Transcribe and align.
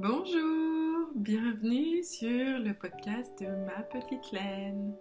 Bonjour, 0.00 1.10
bienvenue 1.16 2.04
sur 2.04 2.60
le 2.60 2.72
podcast 2.72 3.36
de 3.42 3.48
ma 3.48 3.82
petite 3.82 4.30
laine. 4.30 4.94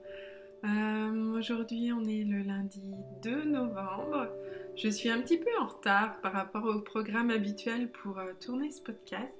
Euh, 0.64 1.38
aujourd'hui 1.38 1.91
on 1.93 2.04
est 2.04 2.23
le 2.23 2.41
lundi 2.41 2.96
2 3.21 3.43
novembre. 3.43 4.28
Je 4.75 4.89
suis 4.89 5.11
un 5.11 5.21
petit 5.21 5.38
peu 5.38 5.52
en 5.61 5.68
retard 5.68 6.20
par 6.21 6.33
rapport 6.33 6.64
au 6.64 6.82
programme 6.82 7.29
habituel 7.29 7.91
pour 7.91 8.18
euh, 8.18 8.33
tourner 8.39 8.71
ce 8.71 8.82
podcast 8.82 9.38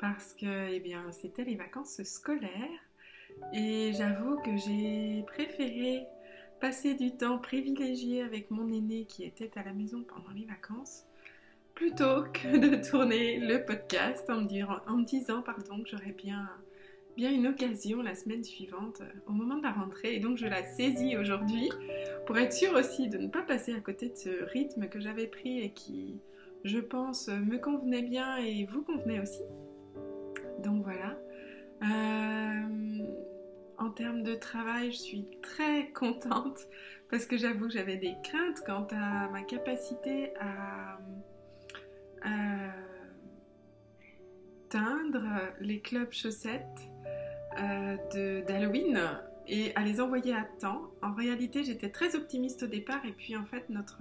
parce 0.00 0.34
que 0.34 0.72
eh 0.72 0.82
c'était 1.12 1.44
les 1.44 1.54
vacances 1.54 2.02
scolaires 2.02 2.82
et 3.52 3.92
j'avoue 3.96 4.38
que 4.38 4.56
j'ai 4.56 5.22
préféré 5.28 6.04
passer 6.60 6.94
du 6.94 7.16
temps 7.16 7.38
privilégié 7.38 8.22
avec 8.22 8.50
mon 8.50 8.68
aîné 8.72 9.04
qui 9.04 9.22
était 9.22 9.56
à 9.56 9.62
la 9.62 9.72
maison 9.72 10.02
pendant 10.02 10.32
les 10.34 10.46
vacances 10.46 11.06
plutôt 11.80 12.24
que 12.34 12.58
de 12.58 12.76
tourner 12.76 13.38
le 13.38 13.64
podcast 13.64 14.28
en 14.28 14.42
me, 14.42 15.04
disant 15.04 15.40
pardon, 15.40 15.82
que 15.82 15.88
j'aurais 15.88 16.12
bien, 16.12 16.46
bien 17.16 17.32
une 17.32 17.46
occasion 17.46 18.02
la 18.02 18.14
semaine 18.14 18.44
suivante 18.44 19.00
euh, 19.00 19.18
au 19.26 19.32
moment 19.32 19.56
de 19.56 19.62
la 19.62 19.72
rentrée. 19.72 20.14
Et 20.14 20.20
donc 20.20 20.36
je 20.36 20.44
la 20.44 20.62
saisis 20.62 21.16
aujourd'hui 21.16 21.70
pour 22.26 22.36
être 22.36 22.52
sûre 22.52 22.74
aussi 22.74 23.08
de 23.08 23.16
ne 23.16 23.28
pas 23.28 23.40
passer 23.40 23.72
à 23.72 23.80
côté 23.80 24.10
de 24.10 24.14
ce 24.14 24.44
rythme 24.52 24.88
que 24.88 25.00
j'avais 25.00 25.26
pris 25.26 25.60
et 25.60 25.72
qui, 25.72 26.20
je 26.64 26.78
pense, 26.78 27.28
me 27.28 27.56
convenait 27.56 28.02
bien 28.02 28.36
et 28.36 28.66
vous 28.66 28.82
convenait 28.82 29.20
aussi. 29.20 29.42
Donc 30.62 30.84
voilà. 30.84 31.18
Euh, 31.82 33.06
en 33.78 33.88
termes 33.88 34.22
de 34.22 34.34
travail, 34.34 34.92
je 34.92 34.98
suis 34.98 35.26
très 35.40 35.90
contente 35.92 36.58
parce 37.10 37.24
que 37.24 37.38
j'avoue 37.38 37.68
que 37.68 37.72
j'avais 37.72 37.96
des 37.96 38.16
craintes 38.22 38.60
quant 38.66 38.86
à 38.90 39.30
ma 39.30 39.44
capacité 39.44 40.34
à 40.38 40.98
teindre 44.70 45.22
les 45.60 45.80
clubs 45.80 46.12
chaussettes 46.12 46.90
euh, 47.58 48.42
d'Halloween 48.46 48.98
et 49.48 49.74
à 49.74 49.82
les 49.84 50.00
envoyer 50.00 50.34
à 50.34 50.44
temps. 50.60 50.90
En 51.02 51.12
réalité, 51.12 51.64
j'étais 51.64 51.90
très 51.90 52.14
optimiste 52.14 52.62
au 52.62 52.66
départ 52.66 53.04
et 53.04 53.12
puis 53.12 53.36
en 53.36 53.44
fait, 53.44 53.68
notre, 53.68 54.00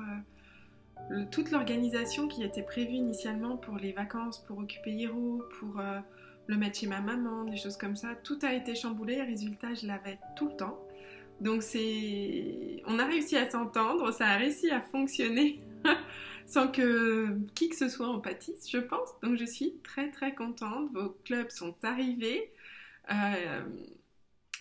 euh, 1.11 1.25
toute 1.31 1.49
l'organisation 1.49 2.27
qui 2.27 2.43
était 2.43 2.61
prévue 2.61 2.93
initialement 2.93 3.57
pour 3.57 3.77
les 3.77 3.91
vacances, 3.91 4.37
pour 4.45 4.59
occuper 4.59 4.91
Hiro, 4.91 5.43
pour 5.59 5.79
euh, 5.79 5.99
le 6.45 6.57
mettre 6.57 6.79
chez 6.79 6.87
ma 6.87 7.01
maman, 7.01 7.45
des 7.45 7.57
choses 7.57 7.75
comme 7.75 7.95
ça, 7.95 8.09
tout 8.23 8.37
a 8.43 8.53
été 8.53 8.75
chamboulé. 8.75 9.21
Résultat, 9.23 9.73
je 9.73 9.87
l'avais 9.87 10.19
tout 10.35 10.49
le 10.49 10.55
temps. 10.55 10.79
Donc 11.41 11.63
on 12.85 12.99
a 12.99 13.05
réussi 13.05 13.37
à 13.37 13.49
s'entendre, 13.49 14.11
ça 14.11 14.27
a 14.27 14.37
réussi 14.37 14.69
à 14.71 14.81
fonctionner 14.81 15.59
sans 16.49 16.67
que 16.67 17.37
qui 17.53 17.69
que 17.69 17.75
ce 17.75 17.87
soit 17.89 18.07
en 18.07 18.19
pâtisse, 18.19 18.69
je 18.69 18.79
pense. 18.79 19.09
Donc 19.21 19.37
je 19.37 19.45
suis 19.45 19.75
très 19.83 20.09
très 20.09 20.33
contente. 20.33 20.89
Vos 20.93 21.09
clubs 21.23 21.49
sont 21.51 21.75
arrivés. 21.83 22.51
Euh, 23.11 23.61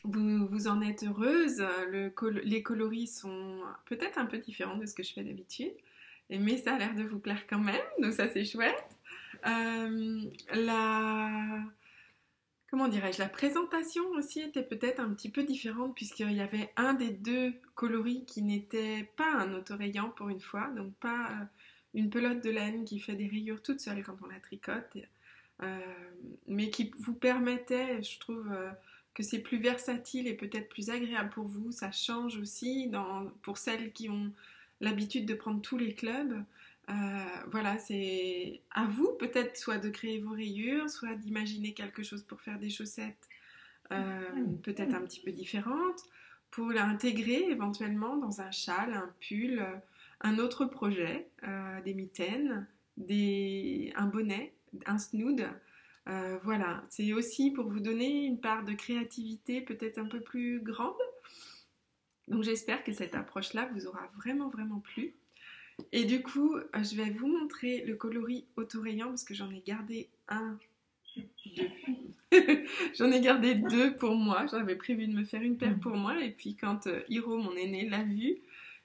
vous, 0.05 0.47
vous, 0.47 0.69
en 0.69 0.81
êtes 0.83 1.03
heureuse. 1.03 1.65
les 2.45 2.63
coloris 2.63 3.09
sont 3.09 3.61
peut-être 3.87 4.19
un 4.19 4.27
peu 4.27 4.39
différents 4.39 4.77
de 4.77 4.87
ce 4.87 4.95
que 4.95 5.03
je 5.03 5.13
fais 5.13 5.25
d'habitude. 5.25 5.73
Mais 6.31 6.59
ça 6.59 6.75
a 6.75 6.79
l'air 6.79 6.95
de 6.95 7.03
vous 7.03 7.19
plaire 7.19 7.47
quand 7.49 7.59
même. 7.59 7.81
Donc 8.01 8.13
ça 8.13 8.29
c'est 8.29 8.45
chouette. 8.45 8.97
Euh, 9.47 10.21
la 10.53 11.63
comment 12.71 12.89
dirais-je, 12.89 13.19
la 13.19 13.29
présentation 13.29 14.03
aussi 14.11 14.41
était 14.41 14.63
peut-être 14.63 15.01
un 15.01 15.09
petit 15.15 15.31
peu 15.31 15.43
différente 15.43 15.95
puisqu'il 15.95 16.33
y 16.33 16.41
avait 16.41 16.71
un 16.77 16.93
des 16.93 17.11
deux 17.11 17.55
coloris 17.75 18.27
qui 18.27 18.43
n'était 18.43 19.11
pas 19.17 19.33
un 19.33 19.55
autorayant 19.55 20.11
pour 20.11 20.29
une 20.29 20.41
fois, 20.41 20.69
donc 20.77 20.93
pas 20.97 21.49
une 21.95 22.11
pelote 22.11 22.43
de 22.43 22.51
laine 22.51 22.85
qui 22.85 23.01
fait 23.01 23.15
des 23.15 23.27
rayures 23.27 23.63
toute 23.63 23.81
seule 23.81 24.03
quand 24.03 24.17
on 24.23 24.27
la 24.27 24.41
tricote, 24.41 24.97
euh, 25.63 25.79
mais 26.47 26.71
qui 26.71 26.93
vous 26.99 27.15
permettait, 27.15 28.03
je 28.03 28.19
trouve, 28.19 28.51
euh, 28.53 28.71
que 29.15 29.23
c'est 29.23 29.41
plus 29.41 29.59
versatile 29.59 30.27
et 30.27 30.35
peut-être 30.35 30.69
plus 30.69 30.91
agréable 30.91 31.31
pour 31.31 31.47
vous. 31.47 31.73
Ça 31.73 31.91
change 31.91 32.39
aussi 32.39 32.91
pour 33.43 33.59
celles 33.59 33.93
qui 33.93 34.09
ont 34.09 34.33
l'habitude 34.81 35.27
de 35.27 35.35
prendre 35.35 35.61
tous 35.61 35.77
les 35.77 35.95
clubs. 35.95 36.45
Euh, 36.91 36.95
voilà, 37.49 37.79
c'est 37.79 38.61
à 38.71 38.87
vous 38.87 39.13
peut-être 39.19 39.57
soit 39.57 39.79
de 39.79 39.91
créer 39.91 40.21
vos 40.21 40.35
rayures, 40.35 40.89
soit 40.89 41.17
d'imaginer 41.17 41.75
quelque 41.75 42.03
chose 42.03 42.23
pour 42.23 42.41
faire 42.41 42.59
des 42.59 42.71
chaussettes 42.71 43.29
peut-être 44.63 44.95
un 44.95 45.01
petit 45.01 45.21
peu 45.21 45.33
différentes, 45.33 46.03
pour 46.51 46.71
l'intégrer 46.71 47.45
éventuellement 47.51 48.19
dans 48.19 48.43
un 48.43 48.51
châle, 48.51 48.93
un 48.93 49.11
pull, 49.19 49.67
un 50.21 50.39
autre 50.39 50.65
projet, 50.65 51.29
euh, 51.47 51.81
des 51.83 51.95
mitaines, 51.95 52.67
des, 52.97 53.93
un 53.97 54.07
bonnet, 54.07 54.55
un 54.87 54.99
snood. 54.99 55.49
Euh, 56.09 56.39
voilà, 56.43 56.85
c'est 56.89 57.13
aussi 57.13 57.51
pour 57.51 57.69
vous 57.69 57.81
donner 57.81 58.25
une 58.25 58.41
part 58.41 58.65
de 58.65 58.73
créativité 58.73 59.61
peut-être 59.61 59.99
un 59.99 60.07
peu 60.07 60.21
plus 60.21 60.61
grande. 60.61 60.97
Donc 62.29 62.43
j'espère 62.43 62.83
que 62.83 62.93
cette 62.93 63.15
approche-là 63.15 63.71
vous 63.75 63.87
aura 63.87 64.11
vraiment 64.17 64.49
vraiment 64.49 64.81
plu. 64.81 65.15
Et 65.93 66.05
du 66.05 66.23
coup, 66.23 66.57
euh, 66.57 66.63
je 66.75 66.97
vais 66.97 67.11
vous 67.11 67.29
montrer 67.29 67.85
le 67.85 67.95
coloris 67.95 68.47
autorayant 68.57 69.09
parce 69.09 69.25
que 69.25 69.35
j'en 69.35 69.51
ai 69.51 69.61
gardé 69.61 70.09
un, 70.29 70.59
deux. 71.57 71.69
j'en 72.99 73.11
ai 73.13 73.21
gardé 73.21 73.55
deux 73.55 73.95
pour 73.95 74.17
moi. 74.17 74.47
J'avais 74.51 74.77
prévu 74.77 75.07
de 75.07 75.15
me 75.15 75.25
faire 75.25 75.43
une 75.43 75.57
paire 75.57 75.79
pour 75.79 75.95
moi. 75.95 76.21
Et 76.21 76.31
puis 76.31 76.57
quand 76.57 76.89
Hiro, 77.09 77.37
mon 77.37 77.55
aîné, 77.55 77.89
l'a 77.89 78.03
vu, 78.03 78.39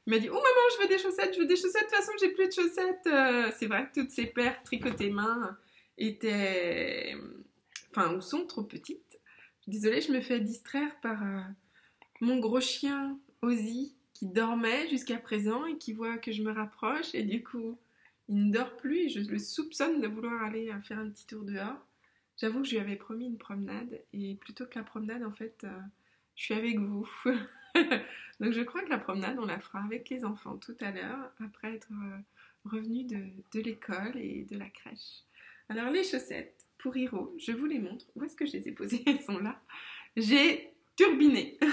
il 0.05 0.13
m'a 0.13 0.19
dit 0.19 0.29
Oh 0.29 0.33
maman, 0.33 0.43
je 0.75 0.81
veux 0.81 0.87
des 0.87 0.97
chaussettes, 0.97 1.33
je 1.33 1.39
veux 1.39 1.45
des 1.45 1.55
chaussettes. 1.55 1.83
De 1.83 1.87
toute 1.87 1.95
façon, 1.95 2.11
j'ai 2.19 2.29
plus 2.29 2.47
de 2.47 2.51
chaussettes. 2.51 3.07
Euh, 3.07 3.51
c'est 3.57 3.67
vrai 3.67 3.87
que 3.87 4.01
toutes 4.01 4.11
ces 4.11 4.25
paires 4.25 4.61
tricotées 4.63 5.09
main 5.09 5.57
étaient. 5.97 7.15
Enfin, 7.89 8.13
ou 8.13 8.21
sont 8.21 8.45
trop 8.45 8.63
petites. 8.63 9.19
Désolée, 9.67 10.01
je 10.01 10.11
me 10.11 10.19
fais 10.19 10.39
distraire 10.39 10.99
par 11.01 11.23
euh, 11.23 11.41
mon 12.19 12.39
gros 12.39 12.59
chien 12.59 13.17
Ozzy 13.41 13.95
qui 14.13 14.27
dormait 14.27 14.89
jusqu'à 14.89 15.17
présent 15.17 15.65
et 15.65 15.77
qui 15.77 15.93
voit 15.93 16.17
que 16.17 16.31
je 16.31 16.43
me 16.43 16.51
rapproche 16.51 17.13
et 17.13 17.23
du 17.23 17.43
coup, 17.43 17.77
il 18.27 18.47
ne 18.47 18.53
dort 18.53 18.75
plus 18.75 18.97
et 18.97 19.09
je 19.09 19.19
le 19.19 19.39
soupçonne 19.39 20.01
de 20.01 20.07
vouloir 20.07 20.43
aller 20.43 20.69
euh, 20.69 20.81
faire 20.81 20.99
un 20.99 21.09
petit 21.09 21.27
tour 21.27 21.43
dehors. 21.43 21.87
J'avoue 22.35 22.63
que 22.63 22.67
je 22.67 22.71
lui 22.71 22.79
avais 22.79 22.95
promis 22.97 23.27
une 23.27 23.37
promenade 23.37 24.01
et 24.11 24.35
plutôt 24.35 24.65
que 24.65 24.77
la 24.77 24.83
promenade, 24.83 25.23
en 25.23 25.31
fait, 25.31 25.65
je 26.35 26.43
suis 26.43 26.55
avec 26.55 26.79
vous. 26.79 27.07
Donc 28.39 28.51
je 28.51 28.61
crois 28.61 28.81
que 28.83 28.89
la 28.89 28.97
promenade, 28.97 29.37
on 29.39 29.45
la 29.45 29.59
fera 29.59 29.83
avec 29.83 30.09
les 30.09 30.25
enfants 30.25 30.57
tout 30.57 30.75
à 30.81 30.91
l'heure, 30.91 31.31
après 31.43 31.73
être 31.75 31.91
euh, 31.91 32.17
revenu 32.65 33.03
de, 33.03 33.59
l'école 33.59 34.17
et 34.17 34.45
de 34.49 34.57
la 34.57 34.69
crèche. 34.69 35.23
Alors 35.69 35.89
les 35.91 36.03
chaussettes, 36.03 36.65
pour 36.77 36.95
Hiro, 36.97 37.33
je 37.37 37.51
vous 37.51 37.65
les 37.65 37.79
montre. 37.79 38.05
Où 38.15 38.23
est-ce 38.23 38.35
que 38.35 38.45
je 38.45 38.53
les 38.53 38.67
ai 38.67 38.71
posées? 38.71 39.03
Elles 39.05 39.21
sont 39.21 39.39
là. 39.39 39.61
J'ai 40.17 40.73
turbiné. 40.95 41.57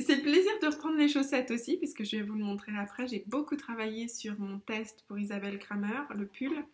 C'est 0.00 0.16
le 0.16 0.22
plaisir 0.22 0.52
de 0.60 0.66
reprendre 0.66 0.96
les 0.96 1.08
chaussettes 1.08 1.52
aussi, 1.52 1.76
puisque 1.76 2.02
je 2.04 2.16
vais 2.16 2.22
vous 2.22 2.34
le 2.34 2.44
montrer 2.44 2.72
après. 2.76 3.06
J'ai 3.06 3.24
beaucoup 3.28 3.56
travaillé 3.56 4.08
sur 4.08 4.38
mon 4.40 4.58
test 4.58 5.04
pour 5.06 5.18
Isabelle 5.18 5.58
Kramer, 5.58 6.02
le 6.16 6.26
pull. 6.26 6.64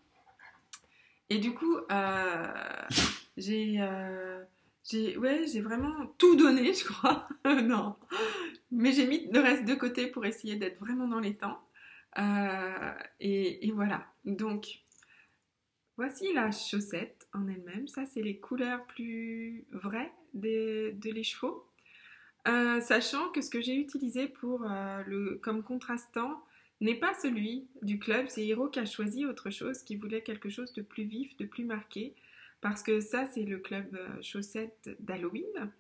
Et 1.29 1.39
du 1.39 1.53
coup, 1.53 1.77
euh, 1.91 2.87
j'ai... 3.37 3.77
Euh, 3.79 4.43
j'ai 4.85 5.61
vraiment 5.61 6.07
tout 6.19 6.37
donné, 6.37 6.75
je 6.75 6.85
crois. 6.85 7.29
non. 7.45 7.97
Mais 8.71 8.93
j'ai 8.93 9.07
mis 9.07 9.29
le 9.33 9.41
reste 9.41 9.65
de 9.65 9.75
côté 9.75 10.07
pour 10.07 10.25
essayer 10.25 10.57
d'être 10.57 10.79
vraiment 10.79 11.09
dans 11.09 11.21
les 11.21 11.37
temps. 11.37 11.61
Euh, 12.19 12.93
et, 13.21 13.71
voilà. 13.75 14.07
Donc, 14.25 14.67
voici 15.97 16.33
la 16.33 16.51
chaussette 16.51 17.29
en 17.33 17.47
elle-même. 17.49 17.89
Ça, 17.89 18.07
c'est 18.07 18.23
les 18.23 18.39
couleurs 18.39 18.85
plus 18.87 19.67
vraies 19.73 20.13
de 20.35 21.11
les 21.11 21.25
chevaux. 21.25 21.71
Euh, 22.49 22.81
sachant 22.81 23.29
que 23.31 23.43
ce 23.43 23.51
que 23.51 23.61
j'ai 23.61 23.75
utilisé 23.75 24.27
pour 24.27 24.65
euh, 24.65 25.03
le, 25.07 25.39
comme 25.43 25.63
contrastant 25.63 26.43
n'est 26.81 26.95
pas 26.95 27.13
celui 27.21 27.69
du 27.83 27.99
club, 27.99 28.27
c'est 28.29 28.45
Hiro 28.45 28.69
qui 28.69 28.79
a 28.79 28.87
choisi 28.87 29.27
autre 29.27 29.51
chose, 29.51 29.83
qui 29.83 29.97
voulait 29.97 30.23
quelque 30.23 30.49
chose 30.49 30.73
de 30.73 30.81
plus 30.81 31.05
vif, 31.05 31.37
de 31.37 31.45
plus 31.45 31.65
marqué 31.65 32.15
parce 32.61 32.83
que 32.83 33.01
ça, 33.01 33.27
c'est 33.27 33.45
le 33.45 33.59
club 33.59 33.95
euh, 33.95 34.23
chaussettes 34.23 34.91
d'Halloween. 35.01 35.71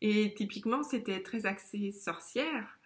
Et 0.00 0.34
typiquement, 0.34 0.82
c'était 0.82 1.22
très 1.22 1.46
axé 1.46 1.90
sorcière 1.92 2.78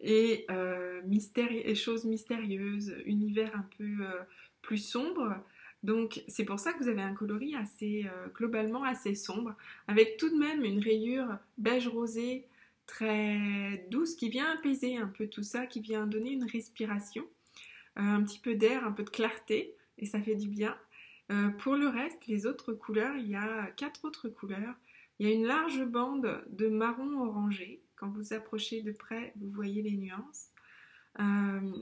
et, 0.00 0.44
euh, 0.50 1.00
et 1.36 1.74
choses 1.74 2.04
mystérieuses, 2.04 2.94
univers 3.04 3.54
un 3.54 3.66
peu 3.78 4.04
euh, 4.04 4.22
plus 4.62 4.78
sombre. 4.78 5.36
Donc 5.82 6.22
c'est 6.28 6.44
pour 6.44 6.58
ça 6.58 6.72
que 6.72 6.82
vous 6.82 6.88
avez 6.88 7.02
un 7.02 7.14
coloris 7.14 7.54
assez 7.54 8.06
euh, 8.06 8.28
globalement 8.34 8.82
assez 8.82 9.14
sombre, 9.14 9.54
avec 9.88 10.16
tout 10.16 10.30
de 10.30 10.36
même 10.36 10.64
une 10.64 10.80
rayure 10.80 11.38
beige 11.58 11.88
rosé 11.88 12.46
très 12.86 13.86
douce 13.90 14.14
qui 14.14 14.28
vient 14.28 14.52
apaiser 14.52 14.96
un 14.96 15.08
peu 15.08 15.28
tout 15.28 15.42
ça, 15.42 15.66
qui 15.66 15.80
vient 15.80 16.06
donner 16.06 16.32
une 16.32 16.44
respiration, 16.44 17.24
un 17.96 18.22
petit 18.22 18.38
peu 18.38 18.54
d'air, 18.54 18.86
un 18.86 18.92
peu 18.92 19.02
de 19.02 19.10
clarté, 19.10 19.74
et 19.98 20.06
ça 20.06 20.20
fait 20.20 20.36
du 20.36 20.48
bien. 20.48 20.76
Euh, 21.30 21.48
pour 21.50 21.76
le 21.76 21.88
reste, 21.88 22.26
les 22.26 22.46
autres 22.46 22.72
couleurs, 22.72 23.16
il 23.16 23.28
y 23.28 23.36
a 23.36 23.66
quatre 23.72 24.04
autres 24.04 24.28
couleurs. 24.28 24.74
Il 25.18 25.26
y 25.26 25.30
a 25.30 25.34
une 25.34 25.46
large 25.46 25.84
bande 25.84 26.44
de 26.50 26.68
marron 26.68 27.26
orangé. 27.26 27.82
Quand 27.96 28.08
vous 28.08 28.32
approchez 28.32 28.82
de 28.82 28.92
près, 28.92 29.32
vous 29.36 29.48
voyez 29.48 29.82
les 29.82 29.96
nuances. 29.96 30.50
Euh, 31.18 31.72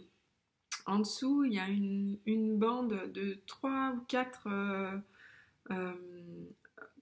en 0.87 0.99
dessous, 1.01 1.45
il 1.45 1.55
y 1.55 1.59
a 1.59 1.69
une, 1.69 2.59
bande 2.59 3.13
de 3.13 3.39
trois 3.47 3.95
ou 3.97 4.01
quatre 4.03 4.49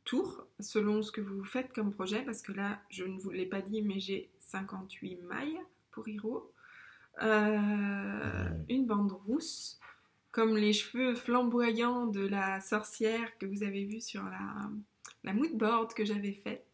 tours 0.05 0.47
selon 0.61 1.03
ce 1.03 1.13
que 1.13 1.21
vous 1.21 1.45
faites 1.45 1.73
comme 1.73 1.93
projet, 1.93 2.23
parce 2.23 2.43
que 2.43 2.53
là, 2.53 2.81
je 2.89 3.05
ne 3.05 3.19
vous 3.19 3.31
l'ai 3.31 3.47
pas 3.47 3.61
dit, 3.61 3.83
mais 3.83 4.01
j'ai 4.01 4.31
58 4.39 5.17
mailles 5.23 5.61
pour 5.91 6.09
Hiro. 6.09 6.51
une 7.21 8.87
bande 8.87 9.13
rousse, 9.13 9.81
comme 10.33 10.57
les 10.57 10.73
cheveux 10.73 11.15
flamboyants 11.15 12.07
de 12.07 12.27
la 12.27 12.61
sorcière 12.61 13.39
que 13.39 13.47
vous 13.47 13.63
avez 13.63 13.85
vu 13.85 14.01
sur 14.01 14.25
la, 14.25 14.71
la 15.25 15.33
mood 15.33 15.53
board 15.57 15.95
que 15.95 16.05
j'avais 16.05 16.33
faite. 16.33 16.67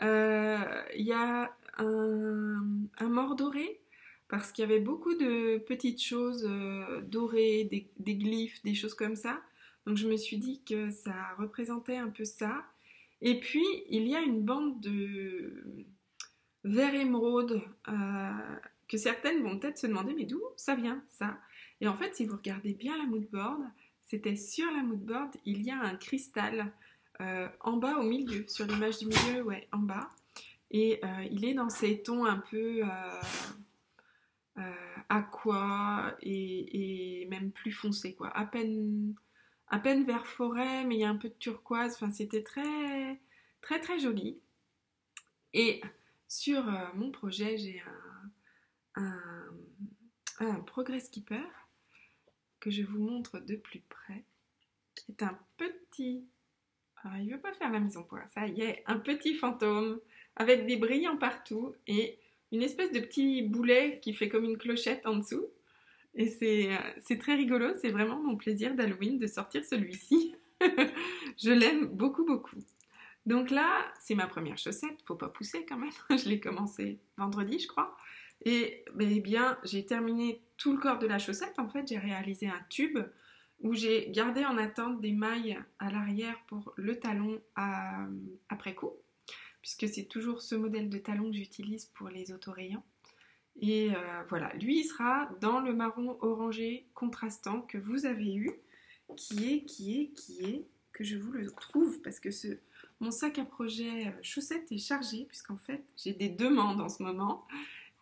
Il 0.00 1.04
y 1.04 1.12
a 1.12 1.56
un, 1.78 2.62
un 2.98 3.08
mort 3.08 3.34
doré 3.36 3.80
parce 4.28 4.52
qu'il 4.52 4.62
y 4.62 4.64
avait 4.64 4.80
beaucoup 4.80 5.14
de 5.14 5.58
petites 5.58 6.02
choses 6.02 6.44
euh, 6.48 7.02
dorées, 7.02 7.64
des, 7.64 8.14
glyphes, 8.14 8.62
des 8.64 8.74
choses 8.74 8.94
comme 8.94 9.16
ça. 9.16 9.40
Donc 9.86 9.96
je 9.96 10.08
me 10.08 10.16
suis 10.16 10.38
dit 10.38 10.62
que 10.64 10.90
ça 10.90 11.34
représentait 11.38 11.98
un 11.98 12.08
peu 12.08 12.24
ça. 12.24 12.64
Et 13.20 13.38
puis 13.38 13.64
il 13.90 14.08
y 14.08 14.16
a 14.16 14.20
une 14.20 14.42
bande 14.42 14.80
de 14.80 15.86
vert 16.64 16.94
émeraude 16.94 17.62
euh, 17.88 18.30
que 18.88 18.96
certaines 18.96 19.42
vont 19.42 19.58
peut-être 19.58 19.78
se 19.78 19.86
demander 19.86 20.14
mais 20.14 20.24
d'où 20.24 20.42
ça 20.56 20.74
vient 20.74 21.02
ça? 21.08 21.38
Et 21.84 21.88
en 21.88 21.94
fait 21.94 22.16
si 22.16 22.24
vous 22.24 22.36
regardez 22.36 22.74
bien 22.74 22.96
la 22.98 23.04
moodboard, 23.04 23.62
c'était 24.02 24.36
sur 24.36 24.70
la 24.72 24.82
moodboard, 24.82 25.36
il 25.44 25.62
y 25.62 25.70
a 25.70 25.78
un 25.78 25.94
cristal 25.96 26.72
euh, 27.20 27.48
en 27.60 27.76
bas 27.76 27.98
au 27.98 28.02
milieu, 28.02 28.44
sur 28.48 28.66
l'image 28.66 28.98
du 28.98 29.06
milieu, 29.06 29.42
ouais, 29.42 29.68
en 29.70 29.78
bas. 29.78 30.10
Et 30.70 31.00
il 31.30 31.44
est 31.44 31.54
dans 31.54 31.70
ces 31.70 32.02
tons 32.02 32.24
un 32.24 32.38
peu 32.38 32.82
euh, 34.58 34.72
aqua 35.08 36.16
et, 36.22 37.26
même 37.30 37.50
plus 37.50 37.72
foncé, 37.72 38.14
quoi. 38.14 38.28
À 38.36 38.46
peine, 38.46 39.14
à 39.68 39.78
peine 39.78 40.04
vert 40.04 40.26
forêt, 40.26 40.84
mais 40.84 40.96
il 40.96 41.00
y 41.00 41.04
a 41.04 41.10
un 41.10 41.16
peu 41.16 41.28
de 41.28 41.34
turquoise. 41.34 41.94
Enfin, 41.94 42.10
c'était 42.10 42.42
très, 42.42 43.20
très, 43.60 43.80
très 43.80 43.98
joli. 43.98 44.40
Et 45.52 45.80
sur 46.28 46.68
euh, 46.68 46.86
mon 46.94 47.10
projet, 47.10 47.58
j'ai 47.58 47.82
un, 48.94 49.10
un, 50.40 50.60
Progress 50.66 51.08
Keeper 51.08 51.44
que 52.64 52.70
je 52.70 52.82
vous 52.82 52.98
montre 52.98 53.40
de 53.40 53.56
plus 53.56 53.80
près, 53.80 54.24
est 55.10 55.22
un 55.22 55.38
petit... 55.58 56.24
Alors, 57.02 57.18
il 57.18 57.30
veut 57.30 57.40
pas 57.40 57.52
faire 57.52 57.70
la 57.70 57.78
maison 57.78 58.02
pour 58.02 58.18
ça 58.32 58.46
y 58.46 58.62
est, 58.62 58.82
un 58.86 58.98
petit 58.98 59.34
fantôme 59.34 60.00
avec 60.36 60.66
des 60.66 60.76
brillants 60.76 61.18
partout 61.18 61.74
et 61.86 62.18
une 62.52 62.62
espèce 62.62 62.90
de 62.90 63.00
petit 63.00 63.42
boulet 63.42 64.00
qui 64.02 64.14
fait 64.14 64.30
comme 64.30 64.44
une 64.44 64.56
clochette 64.56 65.06
en 65.06 65.16
dessous. 65.16 65.44
Et 66.14 66.28
c'est 66.28 66.72
euh, 66.72 67.16
très 67.18 67.34
rigolo, 67.34 67.74
c'est 67.82 67.90
vraiment 67.90 68.18
mon 68.18 68.36
plaisir 68.36 68.74
d'Halloween 68.74 69.18
de 69.18 69.26
sortir 69.26 69.62
celui-ci. 69.62 70.34
je 71.36 71.50
l'aime 71.50 71.84
beaucoup, 71.84 72.24
beaucoup. 72.24 72.56
Donc 73.26 73.50
là, 73.50 73.92
c'est 74.00 74.14
ma 74.14 74.26
première 74.26 74.56
chaussette, 74.56 75.02
faut 75.04 75.16
pas 75.16 75.28
pousser 75.28 75.66
quand 75.66 75.76
même. 75.76 75.90
je 76.10 76.30
l'ai 76.30 76.40
commencé 76.40 76.98
vendredi, 77.18 77.58
je 77.58 77.68
crois. 77.68 77.94
Et 78.44 78.84
eh 79.00 79.20
bien, 79.20 79.58
j'ai 79.64 79.84
terminé 79.86 80.42
tout 80.56 80.72
le 80.72 80.78
corps 80.78 80.98
de 80.98 81.06
la 81.06 81.18
chaussette. 81.18 81.58
En 81.58 81.68
fait, 81.68 81.88
j'ai 81.88 81.98
réalisé 81.98 82.46
un 82.46 82.60
tube 82.68 82.98
où 83.60 83.72
j'ai 83.74 84.10
gardé 84.10 84.44
en 84.44 84.58
attente 84.58 85.00
des 85.00 85.12
mailles 85.12 85.58
à 85.78 85.90
l'arrière 85.90 86.38
pour 86.46 86.72
le 86.76 86.98
talon 86.98 87.40
après 88.48 88.74
coup 88.74 88.92
puisque 89.64 89.88
c'est 89.88 90.04
toujours 90.04 90.42
ce 90.42 90.54
modèle 90.54 90.90
de 90.90 90.98
talon 90.98 91.30
que 91.30 91.38
j'utilise 91.38 91.86
pour 91.86 92.10
les 92.10 92.32
autorayants. 92.32 92.84
Et 93.62 93.92
euh, 93.94 94.22
voilà, 94.28 94.52
lui 94.56 94.80
il 94.80 94.84
sera 94.84 95.30
dans 95.40 95.60
le 95.60 95.72
marron 95.72 96.18
orangé 96.20 96.86
contrastant 96.92 97.62
que 97.62 97.78
vous 97.78 98.04
avez 98.04 98.34
eu, 98.34 98.50
qui 99.16 99.54
est, 99.54 99.64
qui 99.64 99.98
est, 99.98 100.08
qui 100.08 100.44
est, 100.44 100.66
que 100.92 101.02
je 101.02 101.16
vous 101.16 101.32
le 101.32 101.50
trouve, 101.50 101.98
parce 102.02 102.20
que 102.20 102.28
mon 103.00 103.10
sac 103.10 103.38
à 103.38 103.46
projet 103.46 104.08
euh, 104.08 104.10
chaussettes 104.20 104.70
est 104.70 104.76
chargé, 104.76 105.24
puisqu'en 105.24 105.56
fait 105.56 105.82
j'ai 105.96 106.12
des 106.12 106.28
demandes 106.28 106.82
en 106.82 106.90
ce 106.90 107.02
moment, 107.02 107.46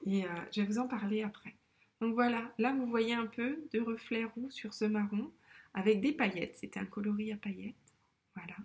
et 0.07 0.25
euh, 0.25 0.29
je 0.53 0.61
vais 0.61 0.67
vous 0.67 0.79
en 0.79 0.89
parler 0.89 1.23
après. 1.23 1.55
Donc 2.01 2.15
voilà, 2.15 2.53
là 2.59 2.73
vous 2.73 2.87
voyez 2.87 3.15
un 3.15 3.27
peu 3.27 3.59
de 3.73 3.81
reflets 3.81 4.25
roux 4.25 4.51
sur 4.51 4.75
ce 4.75 4.85
marron, 4.85 5.31
avec 5.75 6.01
des 6.01 6.13
paillettes, 6.13 6.57
c'était 6.57 6.81
un 6.81 6.87
coloris 6.87 7.33
à 7.33 7.37
paillettes, 7.37 7.75
voilà. 8.35 8.57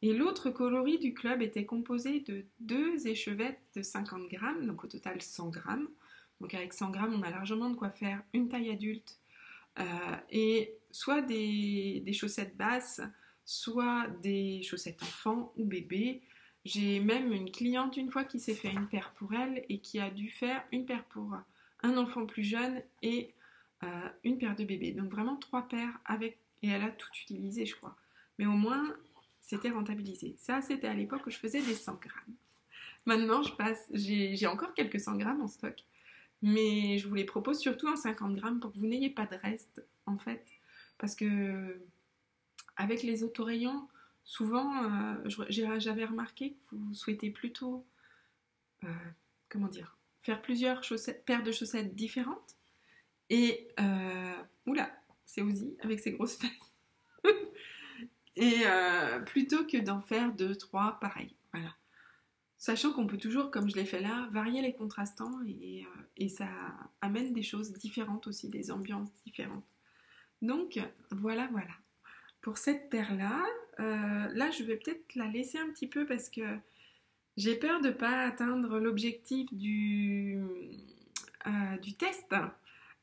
Et 0.00 0.14
l'autre 0.14 0.50
coloris 0.50 0.98
du 0.98 1.12
club 1.12 1.42
était 1.42 1.64
composé 1.66 2.20
de 2.20 2.44
deux 2.60 3.08
échevettes 3.08 3.60
de 3.74 3.82
50 3.82 4.28
grammes, 4.28 4.66
donc 4.66 4.84
au 4.84 4.86
total 4.86 5.20
100 5.20 5.48
grammes. 5.48 5.88
Donc 6.40 6.54
avec 6.54 6.72
100 6.72 6.90
grammes, 6.90 7.14
on 7.14 7.22
a 7.22 7.30
largement 7.30 7.68
de 7.68 7.74
quoi 7.74 7.90
faire 7.90 8.22
une 8.32 8.48
taille 8.48 8.70
adulte 8.70 9.18
euh, 9.80 10.16
et 10.30 10.76
soit 10.92 11.20
des, 11.22 12.04
chaussettes 12.12 12.56
basses, 12.56 13.00
soit 13.44 14.06
des 14.22 14.62
chaussettes 14.62 15.02
enfants 15.02 15.52
ou 15.56 15.64
bébés. 15.64 16.22
J'ai 16.64 17.00
même 17.00 17.32
une 17.32 17.50
cliente 17.50 17.96
une 17.96 18.10
fois 18.10 18.24
qui 18.24 18.40
s'est 18.40 18.54
fait 18.54 18.70
une 18.70 18.88
paire 18.88 19.12
pour 19.16 19.32
elle 19.32 19.64
et 19.68 19.78
qui 19.78 20.00
a 20.00 20.10
dû 20.10 20.28
faire 20.28 20.62
une 20.72 20.84
paire 20.84 21.04
pour 21.04 21.36
un 21.82 21.96
enfant 21.96 22.26
plus 22.26 22.44
jeune 22.44 22.82
et 23.02 23.32
euh, 23.84 24.08
une 24.24 24.38
paire 24.38 24.56
de 24.56 24.64
bébés. 24.64 24.92
Donc 24.92 25.10
vraiment 25.10 25.36
trois 25.36 25.68
paires 25.68 25.98
avec 26.04 26.38
et 26.62 26.68
elle 26.68 26.82
a 26.82 26.90
tout 26.90 27.08
utilisé 27.22 27.64
je 27.64 27.76
crois. 27.76 27.96
Mais 28.38 28.46
au 28.46 28.52
moins 28.52 28.94
c'était 29.48 29.70
rentabilisé. 29.70 30.34
Ça, 30.36 30.60
c'était 30.60 30.88
à 30.88 30.94
l'époque 30.94 31.26
où 31.26 31.30
je 31.30 31.38
faisais 31.38 31.62
des 31.62 31.74
100 31.74 31.94
grammes. 31.94 32.34
Maintenant, 33.06 33.42
je 33.42 33.54
passe, 33.54 33.88
j'ai 33.94 34.46
encore 34.46 34.74
quelques 34.74 35.00
100 35.00 35.16
grammes 35.16 35.40
en 35.40 35.48
stock, 35.48 35.74
mais 36.42 36.98
je 36.98 37.08
vous 37.08 37.14
les 37.14 37.24
propose 37.24 37.58
surtout 37.58 37.88
en 37.88 37.96
50 37.96 38.34
grammes 38.34 38.60
pour 38.60 38.70
que 38.72 38.76
vous 38.76 38.86
n'ayez 38.86 39.08
pas 39.08 39.24
de 39.24 39.36
reste, 39.36 39.82
en 40.04 40.18
fait. 40.18 40.44
Parce 40.98 41.14
que, 41.14 41.80
avec 42.76 43.02
les 43.02 43.22
autorayants, 43.22 43.88
souvent, 44.28 44.84
euh, 44.84 45.14
j'avais 45.48 46.04
remarqué 46.04 46.52
que 46.52 46.76
vous 46.76 46.92
souhaitez 46.92 47.30
plutôt, 47.30 47.86
euh, 48.84 48.88
faire 50.20 50.42
plusieurs 50.42 50.82
paires 51.24 51.42
de 51.42 51.50
chaussettes 51.50 51.94
différentes. 51.94 52.56
Et, 53.30 53.68
euh, 53.80 54.42
oula, 54.66 54.90
c'est 55.24 55.40
Ozzy 55.40 55.74
avec 55.80 56.00
ses 56.00 56.12
grosses 56.12 56.36
fesses. 56.36 56.50
Et 58.36 58.64
plutôt 59.26 59.64
que 59.64 59.78
d'en 59.78 60.00
faire 60.00 60.32
deux, 60.32 60.54
trois, 60.54 61.00
pareil. 61.00 61.34
Voilà. 61.52 61.74
Sachant 62.58 62.92
qu'on 62.92 63.06
peut 63.06 63.16
toujours, 63.16 63.50
comme 63.50 63.68
je 63.68 63.74
l'ai 63.74 63.86
fait 63.86 64.00
là, 64.00 64.28
varier 64.30 64.60
les 64.62 64.74
contrastants 64.74 65.40
et, 65.44 66.28
ça 66.28 66.48
amène 67.00 67.32
des 67.32 67.42
choses 67.42 67.72
différentes 67.72 68.26
aussi, 68.26 68.48
des 68.48 68.70
ambiances 68.70 69.10
différentes. 69.24 69.66
Donc 70.42 70.78
voilà, 71.10 71.48
voilà. 71.50 71.72
Pour 72.40 72.58
cette 72.58 72.90
paire-là, 72.90 73.44
euh, 73.80 74.28
là 74.34 74.50
je 74.50 74.64
vais 74.64 74.76
peut-être 74.76 75.14
la 75.14 75.26
laisser 75.26 75.58
un 75.58 75.68
petit 75.70 75.86
peu 75.86 76.06
parce 76.06 76.28
que 76.28 76.42
j'ai 77.36 77.54
peur 77.54 77.80
de 77.80 77.88
ne 77.88 77.92
pas 77.92 78.24
atteindre 78.24 78.78
l'objectif 78.78 79.52
du, 79.54 80.40
du 81.82 81.94
test. 81.94 82.34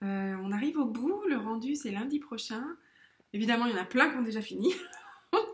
on 0.02 0.52
arrive 0.52 0.78
au 0.78 0.86
bout, 0.86 1.24
le 1.28 1.38
rendu 1.38 1.76
c'est 1.76 1.92
lundi 1.92 2.20
prochain. 2.20 2.78
Évidemment, 3.36 3.66
il 3.66 3.74
y 3.74 3.76
en 3.78 3.82
a 3.82 3.86
plein 3.86 4.10
qui 4.10 4.18
ont 4.18 4.22
déjà 4.22 4.42
fini. 4.42 4.74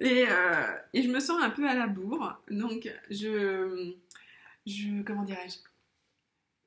Euh, 0.00 0.76
et, 0.94 1.02
je 1.02 1.08
me 1.08 1.18
sens 1.18 1.42
un 1.42 1.50
peu 1.50 1.68
à 1.68 1.74
la 1.74 1.88
bourre. 1.88 2.40
Donc, 2.50 2.88
je. 3.10 3.92
je 4.64 5.02
comment 5.02 5.24
dirais-je? 5.24 5.58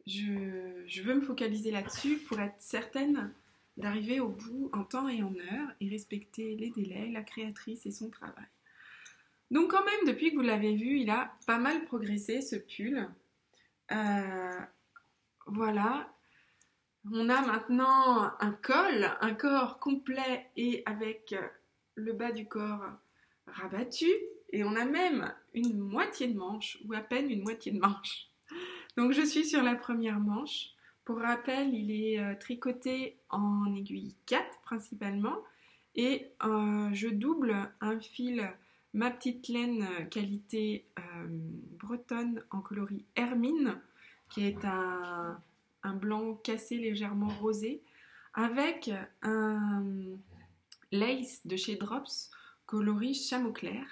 Je, 0.05 0.83
je, 0.85 1.01
veux 1.01 1.15
me 1.15 1.21
focaliser 1.21 1.71
là-dessus 1.71 2.17
pour 2.27 2.41
être 2.41 2.59
certaine 2.59 3.33
d'arriver 3.77 4.19
au 4.19 4.29
bout 4.29 4.69
en 4.73 4.83
temps 4.83 5.07
et 5.07 5.23
en 5.23 5.33
heure 5.33 5.69
et 5.79 5.89
respecter 5.89 6.55
les 6.55 6.69
délais, 6.69 7.09
la 7.11 7.23
créatrice 7.23 7.85
et 7.85 7.91
son 7.91 8.09
travail. 8.09 8.47
Donc 9.49 9.71
quand 9.71 9.83
même, 9.83 10.07
depuis 10.07 10.31
que 10.31 10.35
vous 10.35 10.41
l'avez 10.41 10.75
vu, 10.75 10.99
il 10.99 11.09
a 11.09 11.33
pas 11.45 11.57
mal 11.57 11.83
progressé 11.85 12.41
ce 12.41 12.55
pull. 12.55 13.07
Euh, 13.91 14.59
voilà. 15.47 16.13
On 17.11 17.29
a 17.29 17.41
maintenant 17.41 18.31
un 18.39 18.51
col, 18.51 19.09
un 19.19 19.33
corps 19.33 19.79
complet 19.79 20.49
et 20.55 20.83
avec 20.85 21.35
le 21.95 22.13
bas 22.13 22.31
du 22.31 22.47
corps 22.47 22.85
rabattu 23.47 24.09
et 24.51 24.63
on 24.63 24.75
a 24.75 24.85
même 24.85 25.33
une 25.53 25.77
moitié 25.77 26.27
de 26.27 26.37
manche 26.37 26.77
ou 26.85 26.93
à 26.93 27.01
peine 27.01 27.29
une 27.29 27.43
moitié 27.43 27.71
de 27.71 27.79
manche. 27.79 28.27
Donc 28.97 29.11
je 29.13 29.21
suis 29.21 29.45
sur 29.45 29.63
la 29.63 29.75
première 29.75 30.19
manche. 30.19 30.69
Pour 31.05 31.19
rappel, 31.19 31.73
il 31.73 31.91
est 31.91 32.19
euh, 32.19 32.35
tricoté 32.35 33.17
en 33.29 33.73
aiguille 33.73 34.15
4 34.27 34.61
principalement 34.61 35.37
et 35.95 36.31
euh, 36.43 36.89
je 36.93 37.07
double 37.07 37.71
un 37.81 37.99
fil 37.99 38.49
ma 38.93 39.09
petite 39.09 39.47
laine 39.47 39.87
qualité 40.09 40.85
euh, 40.99 41.27
bretonne 41.79 42.43
en 42.51 42.61
coloris 42.61 43.05
Hermine 43.15 43.79
qui 44.29 44.45
est 44.45 44.63
un, 44.63 45.41
blanc 45.83 46.35
cassé 46.35 46.77
légèrement 46.77 47.29
rosé 47.41 47.81
avec 48.33 48.91
un 49.23 49.83
Lace 50.91 51.45
de 51.45 51.55
chez 51.55 51.75
Drops 51.75 52.29
coloris 52.65 53.15
chameau 53.15 53.51
clair. 53.51 53.83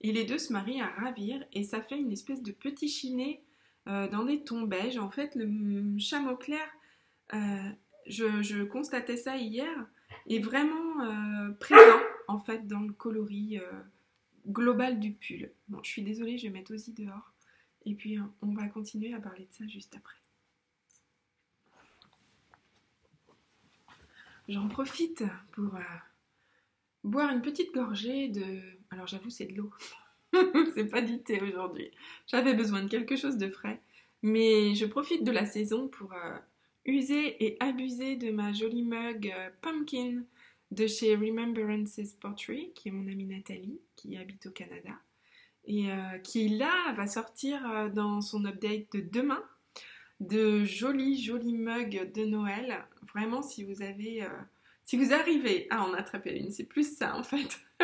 Et 0.00 0.12
les 0.12 0.24
deux 0.24 0.38
se 0.38 0.52
marient 0.52 0.82
à 0.82 0.88
ravir 0.88 1.42
et 1.52 1.62
ça 1.62 1.80
fait 1.80 1.98
une 1.98 2.12
espèce 2.12 2.42
de 2.42 2.52
petit 2.52 2.88
chiné 2.88 3.42
dans 3.88 4.24
des 4.24 4.44
tons 4.44 4.62
beige. 4.62 4.98
En 4.98 5.10
fait, 5.10 5.34
le 5.34 5.98
chameau 5.98 6.36
clair, 6.36 6.68
euh, 7.34 7.70
je, 8.06 8.64
constatais 8.64 9.16
ça 9.16 9.36
hier, 9.36 9.86
est 10.28 10.38
vraiment 10.38 11.02
euh, 11.02 11.50
présent 11.52 12.00
en 12.26 12.38
fait 12.38 12.66
dans 12.66 12.80
le 12.80 12.92
coloris 12.92 13.58
euh, 13.58 13.70
global 14.46 14.98
du 14.98 15.12
pull. 15.12 15.50
Bon, 15.68 15.82
je 15.82 15.90
suis 15.90 16.02
désolée, 16.02 16.38
je 16.38 16.46
vais 16.46 16.52
mettre 16.52 16.74
aussi 16.74 16.92
dehors. 16.92 17.32
Et 17.84 17.94
puis 17.94 18.18
on 18.42 18.52
va 18.52 18.66
continuer 18.68 19.14
à 19.14 19.20
parler 19.20 19.46
de 19.46 19.52
ça 19.52 19.66
juste 19.66 19.94
après. 19.96 20.16
J'en 24.48 24.68
profite 24.68 25.24
pour 25.52 25.78
boire 27.04 27.30
une 27.30 27.42
petite 27.42 27.72
gorgée 27.72 28.28
de... 28.28 28.60
Alors 28.90 29.06
j'avoue, 29.06 29.30
c'est 29.30 29.46
de 29.46 29.54
l'eau. 29.54 29.70
c'est 30.74 30.90
pas 30.90 31.02
du 31.02 31.22
thé 31.22 31.40
aujourd'hui. 31.40 31.90
J'avais 32.26 32.54
besoin 32.54 32.82
de 32.82 32.88
quelque 32.88 33.16
chose 33.16 33.36
de 33.36 33.48
frais. 33.48 33.80
Mais 34.22 34.74
je 34.74 34.84
profite 34.84 35.22
de 35.22 35.30
la 35.30 35.46
saison 35.46 35.86
pour 35.86 36.12
user 36.84 37.44
et 37.44 37.56
abuser 37.60 38.16
de 38.16 38.32
ma 38.32 38.52
jolie 38.52 38.82
mug 38.82 39.32
pumpkin 39.60 40.24
de 40.70 40.86
chez 40.86 41.16
Remembrances 41.16 42.14
Pottery, 42.20 42.72
qui 42.74 42.88
est 42.88 42.92
mon 42.92 43.06
amie 43.10 43.24
Nathalie, 43.24 43.80
qui 43.96 44.16
habite 44.16 44.46
au 44.46 44.50
Canada, 44.50 44.92
et 45.64 45.90
euh, 45.90 46.18
qui 46.18 46.48
là 46.48 46.92
va 46.96 47.06
sortir 47.06 47.68
euh, 47.70 47.88
dans 47.88 48.20
son 48.20 48.44
update 48.44 48.92
de 48.92 49.00
demain 49.00 49.42
de 50.20 50.64
jolis 50.64 51.22
jolis 51.22 51.54
mugs 51.54 52.12
de 52.12 52.24
Noël. 52.24 52.84
Vraiment, 53.14 53.40
si 53.40 53.64
vous 53.64 53.82
avez, 53.82 54.24
euh, 54.24 54.28
si 54.88 54.96
vous 54.96 55.12
arrivez 55.12 55.66
à 55.68 55.84
en 55.84 55.92
attraper 55.92 56.34
une, 56.38 56.50
c'est 56.50 56.64
plus 56.64 56.96
ça 56.96 57.14
en 57.14 57.22
fait. 57.22 57.60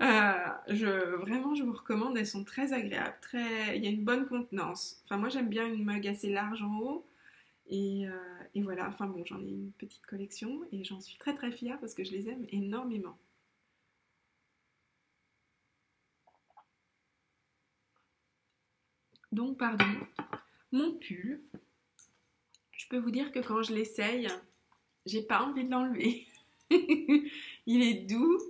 je, 0.00 1.14
vraiment, 1.14 1.54
je 1.54 1.62
vous 1.62 1.72
recommande. 1.72 2.18
Elles 2.18 2.26
sont 2.26 2.42
très 2.42 2.72
agréables, 2.72 3.16
très, 3.20 3.78
il 3.78 3.84
y 3.84 3.86
a 3.86 3.90
une 3.90 4.02
bonne 4.02 4.26
contenance. 4.26 5.00
Enfin, 5.04 5.16
moi, 5.16 5.28
j'aime 5.28 5.48
bien 5.48 5.64
une 5.64 5.84
mug 5.84 6.08
assez 6.08 6.28
large 6.30 6.60
en 6.60 6.80
haut 6.80 7.06
euh, 7.70 8.08
et, 8.56 8.62
voilà, 8.62 8.88
enfin 8.88 9.06
bon, 9.06 9.24
j'en 9.24 9.40
ai 9.44 9.48
une 9.48 9.70
petite 9.78 10.04
collection 10.06 10.64
et 10.72 10.82
j'en 10.82 11.00
suis 11.00 11.16
très 11.18 11.34
très 11.34 11.52
fière 11.52 11.78
parce 11.78 11.94
que 11.94 12.02
je 12.02 12.10
les 12.10 12.28
aime 12.28 12.46
énormément. 12.50 13.16
Donc, 19.30 19.56
pardon, 19.56 19.86
mon 20.72 20.94
pull, 20.94 21.40
je 22.72 22.88
peux 22.88 22.98
vous 22.98 23.12
dire 23.12 23.30
que 23.30 23.38
quand 23.38 23.62
je 23.62 23.72
l'essaye, 23.72 24.28
j'ai 25.06 25.22
pas 25.22 25.42
envie 25.42 25.64
de 25.64 25.70
l'enlever. 25.70 26.26
Il 26.70 27.82
est 27.82 28.06
doux, 28.06 28.40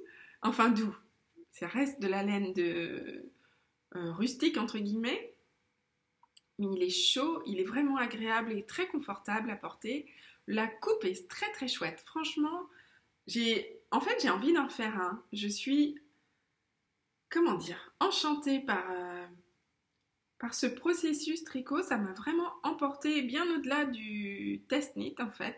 enfin 0.42 0.70
doux. 0.70 0.94
Ça 1.52 1.66
reste 1.66 2.00
de 2.00 2.08
la 2.08 2.22
laine 2.22 2.52
de 2.52 3.30
euh, 3.96 4.12
rustique 4.12 4.56
entre 4.56 4.78
guillemets, 4.78 5.34
mais 6.58 6.66
il 6.66 6.82
est 6.82 6.90
chaud, 6.90 7.42
il 7.46 7.60
est 7.60 7.64
vraiment 7.64 7.96
agréable 7.96 8.52
et 8.52 8.64
très 8.64 8.88
confortable 8.88 9.50
à 9.50 9.56
porter. 9.56 10.10
La 10.46 10.66
coupe 10.66 11.04
est 11.04 11.28
très 11.28 11.50
très 11.52 11.68
chouette. 11.68 12.02
Franchement, 12.04 12.68
j'ai 13.26 13.80
en 13.92 14.00
fait 14.00 14.20
j'ai 14.20 14.30
envie 14.30 14.52
d'en 14.52 14.68
faire 14.68 15.00
un. 15.00 15.22
Je 15.32 15.48
suis 15.48 16.00
comment 17.30 17.54
dire 17.54 17.94
enchantée 18.00 18.60
par 18.60 18.84
euh, 18.90 19.26
par 20.38 20.54
ce 20.54 20.66
processus 20.66 21.44
tricot. 21.44 21.82
Ça 21.82 21.96
m'a 21.96 22.12
vraiment 22.12 22.52
emporté 22.64 23.22
bien 23.22 23.44
au-delà 23.56 23.84
du 23.84 24.62
test 24.68 24.96
knit 24.96 25.14
en 25.20 25.30
fait. 25.30 25.56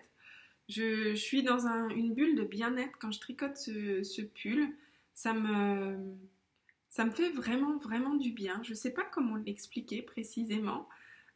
Je, 0.69 1.15
suis 1.15 1.43
dans 1.43 1.67
une 1.91 2.15
bulle 2.15 2.37
de 2.37 2.45
bien-être 2.45 2.99
quand 2.99 3.13
je 3.13 3.21
tricote 3.21 3.57
ce, 3.57 4.23
pull. 4.23 4.75
Ça 5.15 5.33
me 5.33 7.11
fait 7.13 7.31
vraiment, 7.31 7.77
vraiment 7.79 8.15
du 8.15 8.33
bien. 8.33 8.61
Je 8.63 8.71
ne 8.71 8.77
sais 8.77 8.91
pas 8.91 9.05
comment 9.05 9.37
l'expliquer 9.37 10.03
précisément. 10.03 10.89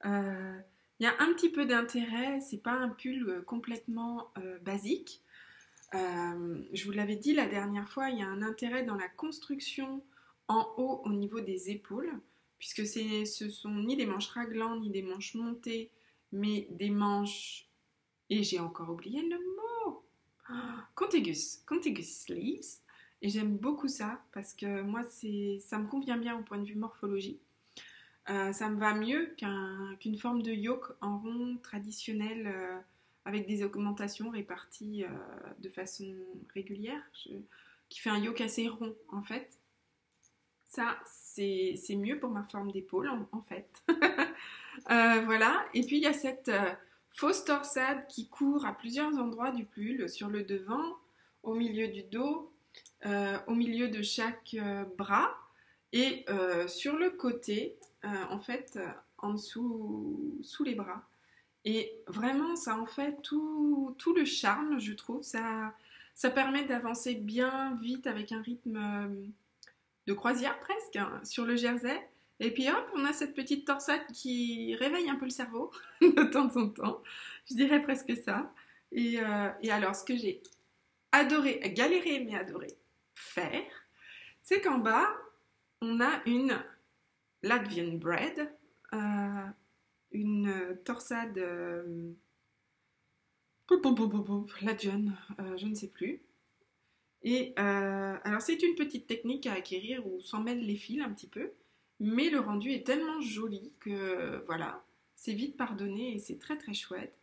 Euh, 0.05 0.59
il 0.99 1.05
y 1.05 1.07
a 1.07 1.15
un 1.19 1.33
petit 1.33 1.51
peu 1.51 1.67
d'intérêt, 1.67 2.41
c'est 2.41 2.63
pas 2.63 2.73
un 2.73 2.91
pull 2.91 3.29
euh, 3.29 3.43
complètement 3.43 4.33
euh, 4.39 4.59
basique. 4.59 5.23
je 5.93 6.85
vous 6.85 6.93
l'avais 6.93 7.17
dit 7.17 7.35
la 7.35 7.47
dernière 7.47 7.89
fois, 7.89 8.11
il 8.11 8.19
y 8.19 8.23
a 8.23 8.29
un 8.29 8.43
intérêt 8.43 8.85
dans 8.85 8.97
la 8.97 9.09
construction 9.09 10.03
en 10.49 10.69
haut 10.77 11.03
au 11.05 11.13
niveau 11.13 11.41
des 11.41 11.71
épaules, 11.71 12.13
puisque 12.59 12.87
ce 12.87 13.49
sont 13.49 13.75
ni 13.75 13.97
des 13.97 14.07
manches 14.07 14.29
raglantes, 14.29 14.81
ni 14.81 14.91
des 14.91 15.03
manches 15.03 15.35
montées, 15.35 15.91
mais 16.33 16.67
des 16.71 16.91
manches. 16.91 17.70
Et 18.31 18.45
j'ai 18.45 18.61
encore 18.61 18.89
oublié 18.91 19.23
le 19.23 19.37
mot 19.39 20.05
Contigus, 20.95 21.63
Contigus 21.67 22.23
sleeves. 22.25 22.79
Et 23.23 23.29
j'aime 23.29 23.57
beaucoup 23.59 23.89
ça 23.89 24.23
parce 24.33 24.55
que 24.55 24.83
moi, 24.83 25.03
ça 25.03 25.79
me 25.79 25.87
convient 25.87 26.17
bien 26.17 26.39
au 26.39 26.43
point 26.43 26.59
de 26.59 26.65
vue 26.65 26.77
morphologie. 26.77 27.41
Euh, 28.29 28.53
ça 28.53 28.69
me 28.69 28.79
va 28.79 28.95
mieux 28.95 29.35
qu'une 29.99 30.17
forme 30.17 30.43
de 30.43 30.53
yoke 30.53 30.93
en 31.01 31.19
rond 31.19 31.59
traditionnel 31.63 32.47
euh, 32.47 32.79
avec 33.25 33.47
des 33.47 33.65
augmentations 33.65 34.31
réparties 34.31 35.05
euh, 35.05 35.09
de 35.59 35.69
façon 35.69 36.15
régulière, 36.55 37.03
qui 37.13 38.01
fait 38.01 38.11
un 38.11 38.19
yoke 38.19 38.41
assez 38.41 38.69
rond 38.69 38.95
en 39.09 39.23
fait. 39.23 39.59
Ça, 40.67 40.97
c'est 41.05 41.97
mieux 41.97 42.21
pour 42.21 42.31
ma 42.31 42.45
forme 42.45 42.71
d'épaule 42.71 43.09
en, 43.09 43.29
en, 43.33 43.43
fait. 43.43 43.69
voilà. 44.87 45.65
Et 45.75 45.83
puis 45.83 45.97
il 45.97 46.03
y 46.03 46.07
a 46.07 46.13
cette 46.13 46.51
fausse 47.11 47.45
torsade 47.45 48.07
qui 48.09 48.29
court 48.29 48.67
à 48.67 48.73
plusieurs 48.73 49.15
endroits 49.15 49.51
du 49.51 49.65
pull, 49.65 50.09
sur 50.09 50.29
le 50.29 50.43
devant, 50.43 50.97
au 51.43 51.55
milieu 51.55 51.89
du 51.89 52.03
dos, 52.03 52.53
euh, 53.07 53.39
au 53.47 53.55
milieu 53.55 53.89
de 53.89 54.03
chaque 54.03 54.55
euh, 54.55 54.85
bras 54.99 55.35
et 55.93 56.25
euh, 56.29 56.69
sur 56.69 56.97
le 56.97 57.11
côté, 57.11 57.77
en 58.03 58.39
fait, 58.39 58.79
en 59.19 59.35
dessous, 59.35 60.39
sous 60.43 60.65
les 60.65 60.75
bras. 60.75 61.07
Et 61.67 61.93
vraiment, 62.07 62.57
ça 62.57 62.79
en 62.79 62.87
fait 62.87 63.21
tout, 63.23 63.95
le 64.17 64.25
charme, 64.25 64.81
je 64.81 64.95
trouve. 64.95 65.23
Ça, 65.23 65.75
ça 66.15 66.31
permet 66.31 66.65
d'avancer 66.65 67.15
bien 67.15 67.77
vite 67.83 68.07
avec 68.07 68.33
un 68.33 68.41
rythme 68.41 69.31
de 70.07 70.13
croisière 70.15 70.59
presque 70.61 70.97
hein, 70.97 71.21
sur 71.25 71.45
le 71.45 71.57
jersey. 71.57 72.09
Et 72.41 72.51
puis 72.53 72.69
hop, 72.69 72.91
on 72.95 73.05
a 73.05 73.13
cette 73.13 73.35
petite 73.35 73.67
torsade 73.67 74.07
qui 74.13 74.75
réveille 74.77 75.09
un 75.09 75.17
peu 75.17 75.27
le 75.27 75.31
cerveau 75.31 75.71
de 76.01 76.25
temps 76.31 76.57
en 76.57 76.69
temps. 76.69 77.03
Je 77.49 77.55
dirais 77.55 77.83
presque 77.83 78.17
ça. 78.17 78.53
Et, 78.93 79.19
et 79.63 79.71
alors, 79.71 79.95
ce 79.95 80.05
que 80.05 80.17
j'ai 80.17 80.43
adoré, 81.13 81.61
galéré 81.75 82.25
mais 82.25 82.35
adoré, 82.35 82.69
faire, 83.15 83.63
c'est 84.43 84.61
qu'en 84.61 84.79
bas, 84.79 85.09
on 85.81 86.01
a 86.01 86.23
une 86.27 86.61
Latvian 87.43 87.95
bread, 87.95 88.53
euh, 88.93 89.47
une 90.13 90.79
torsade 90.85 91.39
euh, 91.39 92.13
Latvian, 94.63 95.05
euh, 95.39 95.57
je 95.57 95.67
ne 95.67 95.75
sais 95.75 95.89
plus. 95.89 96.23
Et 97.23 97.55
alors 97.57 98.41
c'est 98.41 98.63
une 98.63 98.75
petite 98.75 99.07
technique 99.07 99.47
à 99.47 99.53
acquérir 99.53 100.07
où 100.07 100.23
s'en 100.23 100.41
mêlent 100.41 100.65
les 100.65 100.77
fils 100.77 101.03
un 101.03 101.11
petit 101.11 101.29
peu, 101.29 101.53
mais 102.01 102.31
le 102.31 102.41
rendu 102.41 102.73
est 102.73 102.87
tellement 102.87 103.21
joli 103.21 103.73
que 103.79 104.43
voilà, 104.47 104.83
c'est 105.17 105.35
vite 105.35 105.57
pardonné 105.57 106.15
et 106.15 106.19
c'est 106.19 106.39
très 106.39 106.57
très 106.57 106.75
chouette. 106.75 107.15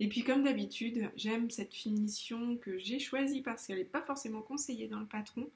Et 0.00 0.08
puis 0.08 0.24
comme 0.24 0.42
d'habitude, 0.42 1.10
j'aime 1.14 1.50
cette 1.50 1.74
finition 1.74 2.56
que 2.56 2.78
j'ai 2.78 2.98
choisie 2.98 3.42
parce 3.42 3.66
qu'elle 3.66 3.78
n'est 3.78 3.84
pas 3.84 4.02
forcément 4.02 4.40
conseillée 4.40 4.88
dans 4.88 5.00
le 5.00 5.06
patron 5.06 5.48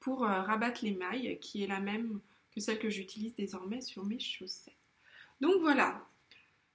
pour 0.00 0.24
euh, 0.24 0.42
rabattre 0.42 0.84
les 0.84 0.92
mailles, 0.92 1.38
qui 1.40 1.62
est 1.62 1.66
la 1.66 1.78
même 1.78 2.20
que 2.54 2.60
celle 2.60 2.78
que 2.78 2.90
j'utilise 2.90 3.34
désormais 3.34 3.80
sur 3.80 4.04
mes 4.04 4.18
chaussettes. 4.18 4.74
Donc 5.40 5.60
voilà. 5.60 6.04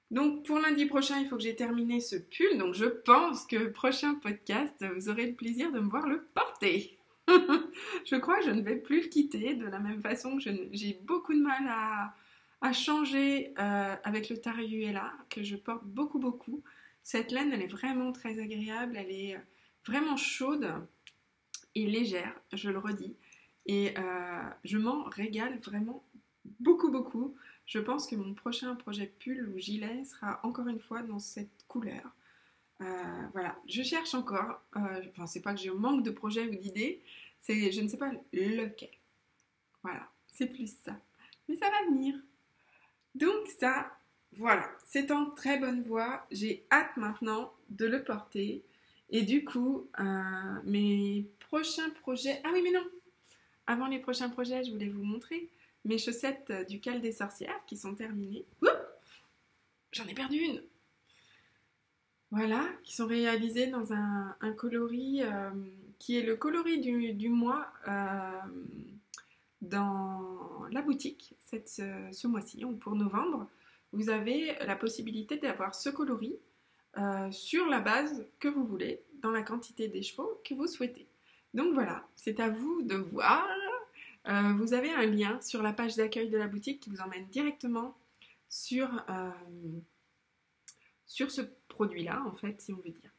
Donc 0.10 0.46
pour 0.46 0.60
lundi 0.60 0.86
prochain, 0.86 1.20
il 1.20 1.28
faut 1.28 1.36
que 1.36 1.44
j'ai 1.44 1.56
terminé 1.56 2.00
ce 2.00 2.16
pull. 2.16 2.58
Donc 2.58 2.74
je 2.76 2.86
pense 2.86 3.46
que 3.46 3.68
prochain 3.68 4.16
podcast, 4.16 4.86
vous 4.96 5.10
aurez 5.10 5.28
le 5.28 5.36
plaisir 5.36 5.72
de 5.72 5.80
me 5.80 5.90
voir 5.90 6.08
le 6.08 6.24
porter. 6.34 6.97
Je 8.06 8.16
crois 8.16 8.40
que 8.40 8.46
je 8.46 8.52
ne 8.52 8.62
vais 8.62 8.76
plus 8.76 9.02
le 9.04 9.08
quitter 9.08 9.56
de 9.56 9.66
la 9.66 9.80
même 9.80 10.02
façon 10.02 10.38
que 10.38 10.44
j'ai 10.72 11.00
beaucoup 11.04 11.34
de 11.34 11.42
mal 11.42 11.68
à, 12.62 12.74
changer 12.74 13.54
euh, 13.60 13.96
avec 14.04 14.30
le 14.30 14.38
Taruela 14.38 15.14
que 15.30 15.44
je 15.44 15.56
porte 15.56 15.86
beaucoup 15.86 16.20
beaucoup. 16.20 16.64
Cette 17.04 17.32
laine, 17.32 17.54
elle 17.54 17.62
est 17.62 17.68
vraiment 17.68 18.12
très 18.12 18.40
agréable, 18.40 18.98
elle 18.98 19.12
est 19.12 19.40
vraiment 19.86 20.18
chaude 20.18 20.68
et 21.76 21.86
légère, 21.86 22.34
je 22.52 22.70
le 22.70 22.80
redis. 22.80 23.16
Et 23.68 23.94
euh, 23.98 24.50
je 24.64 24.78
m'en 24.78 25.04
régale 25.04 25.60
vraiment 25.60 26.04
beaucoup, 26.60 26.92
beaucoup. 26.92 27.36
Je 27.66 27.80
pense 27.80 28.08
que 28.08 28.16
mon 28.16 28.34
prochain 28.34 28.76
projet 28.76 29.14
pull 29.20 29.50
ou 29.50 29.58
gilet 29.58 30.04
sera 30.06 30.40
encore 30.44 30.68
une 30.68 30.80
fois 30.80 31.02
dans 31.02 31.20
cette 31.20 31.66
couleur. 31.68 32.16
Euh, 32.82 33.28
voilà, 33.34 33.58
je 33.68 33.82
cherche 33.82 34.14
encore. 34.14 34.62
Euh, 34.76 35.02
enfin, 35.10 35.28
c'est 35.28 35.42
pas 35.42 35.54
que 35.54 35.60
j'ai 35.60 35.72
manque 35.72 36.04
de 36.04 36.12
projets 36.12 36.48
ou 36.48 36.56
d'idées, 36.56 37.02
c'est 37.40 37.72
je 37.72 37.82
ne 37.82 37.88
sais 37.88 37.98
pas 37.98 38.12
lequel. 38.34 38.90
Voilà, 39.84 40.08
c'est 40.28 40.48
plus 40.48 40.76
ça. 40.84 40.96
Mais 41.48 41.56
ça 41.56 41.70
va 41.70 41.90
venir. 41.90 42.16
Donc 43.16 43.48
ça, 43.60 43.92
voilà, 44.34 44.70
c'est 44.86 45.12
en 45.12 45.32
très 45.32 45.58
bonne 45.58 45.82
voie. 45.82 46.26
J'ai 46.32 46.66
hâte 46.72 46.96
maintenant 46.98 47.54
de 47.70 47.86
le 47.86 48.04
porter. 48.04 48.64
Et 49.10 49.24
du 49.24 49.44
coup, 49.46 49.90
euh, 50.00 50.62
mes 50.66 51.26
prochains 51.40 51.90
projets. 52.02 52.42
Ah 52.44 52.50
oui, 52.54 52.62
mais 52.62 52.72
non 52.72 52.86
Avant 53.66 53.88
les 53.88 54.00
prochains 54.00 54.30
projets, 54.30 54.64
je 54.64 54.72
voulais 54.72 54.90
vous 54.90 55.04
montrer 55.04 55.50
mes 55.86 55.98
chaussettes 55.98 56.52
du 56.68 56.82
Cal 56.82 57.02
des 57.02 57.14
Sorcières 57.14 57.66
qui 57.66 57.78
sont 57.78 57.96
terminées. 57.96 58.46
J'en 59.94 60.06
ai 60.06 60.14
perdu 60.14 60.38
une 60.38 60.62
Voilà, 62.32 62.66
qui 62.84 62.94
sont 62.94 63.08
réalisées 63.08 63.68
dans 63.68 63.94
un, 63.94 64.36
coloris 64.58 65.24
euh, 65.24 65.50
qui 65.98 66.18
est 66.18 66.24
le 66.24 66.36
coloris 66.36 66.80
du, 66.80 67.30
mois 67.30 67.72
dans 69.62 70.66
la 70.72 70.82
boutique 70.82 71.36
ce, 71.40 72.28
mois-ci, 72.28 72.66
pour 72.82 72.96
novembre. 72.96 73.48
Vous 73.94 74.10
avez 74.10 74.56
la 74.66 74.76
possibilité 74.76 75.38
d'avoir 75.38 75.74
ce 75.74 75.90
coloris 75.90 76.38
sur 77.32 77.66
la 77.68 77.80
base 77.80 78.26
que 78.40 78.50
vous 78.50 78.66
voulez, 78.66 79.02
dans 79.22 79.32
la 79.32 79.44
quantité 79.44 79.88
des 79.88 80.02
chevaux 80.02 80.42
que 80.44 80.54
vous 80.54 80.68
souhaitez. 80.68 81.08
Donc 81.54 81.74
voilà, 81.74 82.08
c'est 82.16 82.40
à 82.40 82.50
vous 82.50 82.82
de 82.84 82.96
voir. 82.96 83.48
Euh, 84.28 84.54
vous 84.58 84.74
avez 84.74 84.92
un 84.92 85.06
lien 85.06 85.40
sur 85.42 85.64
la 85.64 85.74
page 85.74 85.96
d'accueil 85.96 86.30
de 86.30 86.38
la 86.38 86.48
boutique 86.48 86.82
qui 86.82 86.90
vous 86.90 87.02
emmène 87.02 87.26
directement 87.28 87.98
sur, 88.50 88.90
euh, 89.10 89.32
sur 91.08 91.32
ce 91.32 91.42
produit-là, 91.70 92.24
en 92.28 92.34
fait, 92.34 92.62
si 92.62 92.72
on 92.74 92.78
veut 92.78 92.92
dire. 92.92 93.12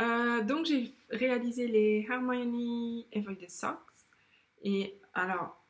Euh, 0.00 0.42
donc 0.42 0.66
j'ai 0.66 0.92
réalisé 1.10 1.66
les 1.66 2.06
Hermione 2.08 3.04
Everyday 3.12 3.48
Socks. 3.48 3.78
Et 4.62 5.00
alors, 5.14 5.64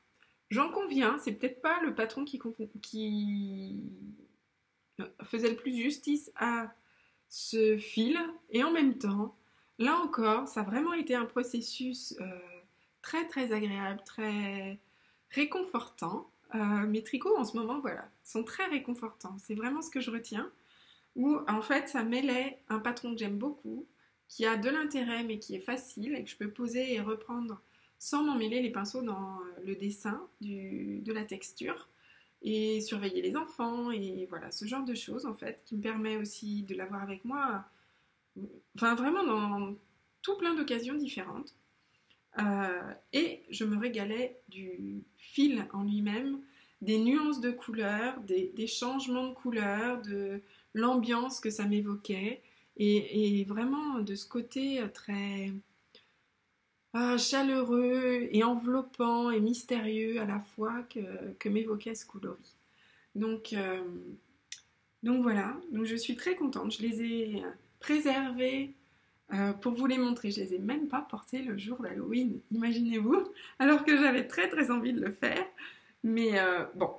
j'en 0.50 0.71
conviens, 0.73 1.19
c'est 1.19 1.33
peut-être 1.33 1.62
pas 1.62 1.81
le 1.83 1.95
patron 1.95 2.25
qui, 2.25 2.40
qui 2.83 3.81
faisait 5.23 5.50
le 5.50 5.57
plus 5.57 5.76
justice 5.76 6.33
à 6.35 6.75
ce 7.29 7.76
fil. 7.76 8.19
Et 8.50 8.64
en 8.64 8.73
même 8.73 8.99
temps, 8.99 9.37
Là 9.81 9.97
encore, 9.97 10.47
ça 10.47 10.61
a 10.61 10.62
vraiment 10.62 10.93
été 10.93 11.14
un 11.14 11.25
processus 11.25 12.14
euh, 12.21 12.38
très 13.00 13.26
très 13.26 13.50
agréable, 13.50 14.02
très 14.05 14.79
réconfortant. 15.31 16.31
Euh, 16.55 16.87
mes 16.87 17.02
tricots 17.02 17.35
en 17.38 17.45
ce 17.45 17.57
moment, 17.57 17.81
voilà, 17.81 18.07
sont 18.23 18.45
très 18.45 18.67
réconfortants. 18.67 19.37
C'est 19.38 19.55
vraiment 19.55 19.81
ce 19.81 19.88
que 19.88 20.00
je 20.00 20.11
retiens. 20.11 20.52
Où 21.17 21.38
en 21.49 21.62
fait, 21.62 21.88
ça 21.88 22.02
mêlait 22.02 22.62
un 22.69 22.79
patron 22.79 23.12
que 23.12 23.19
j'aime 23.19 23.38
beaucoup, 23.38 23.87
qui 24.29 24.47
a 24.47 24.57
de 24.57 24.71
l'intérêt 24.71 25.25
mais 25.25 25.38
qui 25.38 25.57
est 25.57 25.61
facile 25.61 26.14
et 26.14 26.23
que 26.23 26.31
je 26.31 26.37
peux 26.37 26.50
poser 26.50 26.95
et 26.95 27.00
reprendre 27.00 27.61
sans 27.99 28.23
m'emmêler 28.23 28.62
les 28.62 28.71
pinceaux 28.71 29.02
dans 29.02 29.38
le 29.64 29.75
dessin 29.75 30.26
de 30.40 31.12
la 31.12 31.25
texture 31.25 31.88
et 32.43 32.81
surveiller 32.81 33.21
les 33.21 33.37
enfants 33.37 33.90
et 33.90 34.26
voilà 34.31 34.50
ce 34.50 34.64
genre 34.64 34.85
de 34.85 34.95
choses 34.95 35.26
en 35.26 35.35
fait 35.35 35.62
qui 35.67 35.76
me 35.76 35.83
permet 35.83 36.17
aussi 36.17 36.62
de 36.62 36.75
l'avoir 36.75 37.02
avec 37.02 37.25
moi 37.25 37.67
Enfin, 38.76 38.95
vraiment 38.95 39.25
dans 39.25 39.75
tout 40.23 40.37
plein 40.37 40.55
d'occasions 40.55 40.95
différentes. 40.95 41.55
Euh, 42.38 42.93
et 43.12 43.43
je 43.50 43.64
me 43.64 43.76
régalais 43.76 44.40
du 44.49 45.02
fil 45.17 45.67
en 45.73 45.83
lui-même, 45.83 46.40
des 46.81 46.99
nuances 46.99 47.40
de 47.40 47.50
couleurs, 47.50 48.21
des, 48.21 48.67
changements 48.67 49.29
de 49.29 49.35
couleurs, 49.35 50.00
de 50.02 50.40
l'ambiance 50.75 51.41
que 51.41 51.50
ça 51.50 51.67
m'évoquait, 51.67 52.43
et, 52.77 53.45
vraiment 53.45 53.99
de 53.99 54.15
ce 54.15 54.27
côté 54.27 54.83
très 54.95 55.53
ah, 56.95 57.19
chaleureux 57.19 58.29
et 58.33 58.43
enveloppant 58.43 59.31
et 59.31 59.41
mystérieux 59.41 60.21
à 60.21 60.25
la 60.25 60.41
fois 60.41 60.83
que, 60.85 61.49
m'évoquait 61.49 61.95
ce 61.95 62.07
coloris. 62.07 62.57
Donc, 63.15 63.53
euh, 63.53 63.83
donc 65.03 65.23
voilà, 65.23 65.57
donc 65.73 65.85
je 65.85 65.97
suis 65.97 66.17
très 66.17 66.35
contente. 66.35 66.73
Je 66.73 66.83
les 66.83 67.03
ai 67.03 67.43
préservés 67.81 68.75
euh, 69.33 69.53
pour 69.53 69.73
vous 69.75 69.87
les 69.87 69.99
montrer. 69.99 70.31
Je 70.31 70.41
les 70.41 70.55
ai 70.55 70.59
même 70.59 70.89
pas 70.89 71.00
portés 71.00 71.43
le 71.43 71.57
jour 71.57 71.81
d'Halloween, 71.81 72.41
imaginez-vous, 72.50 73.25
alors 73.59 73.85
que 73.85 73.97
j'avais 73.97 74.27
très 74.27 74.49
très 74.49 74.71
envie 74.71 74.93
de 74.93 75.00
le 75.00 75.12
faire. 75.12 75.47
Mais 76.03 76.39
euh, 76.41 76.65
bon, 76.75 76.93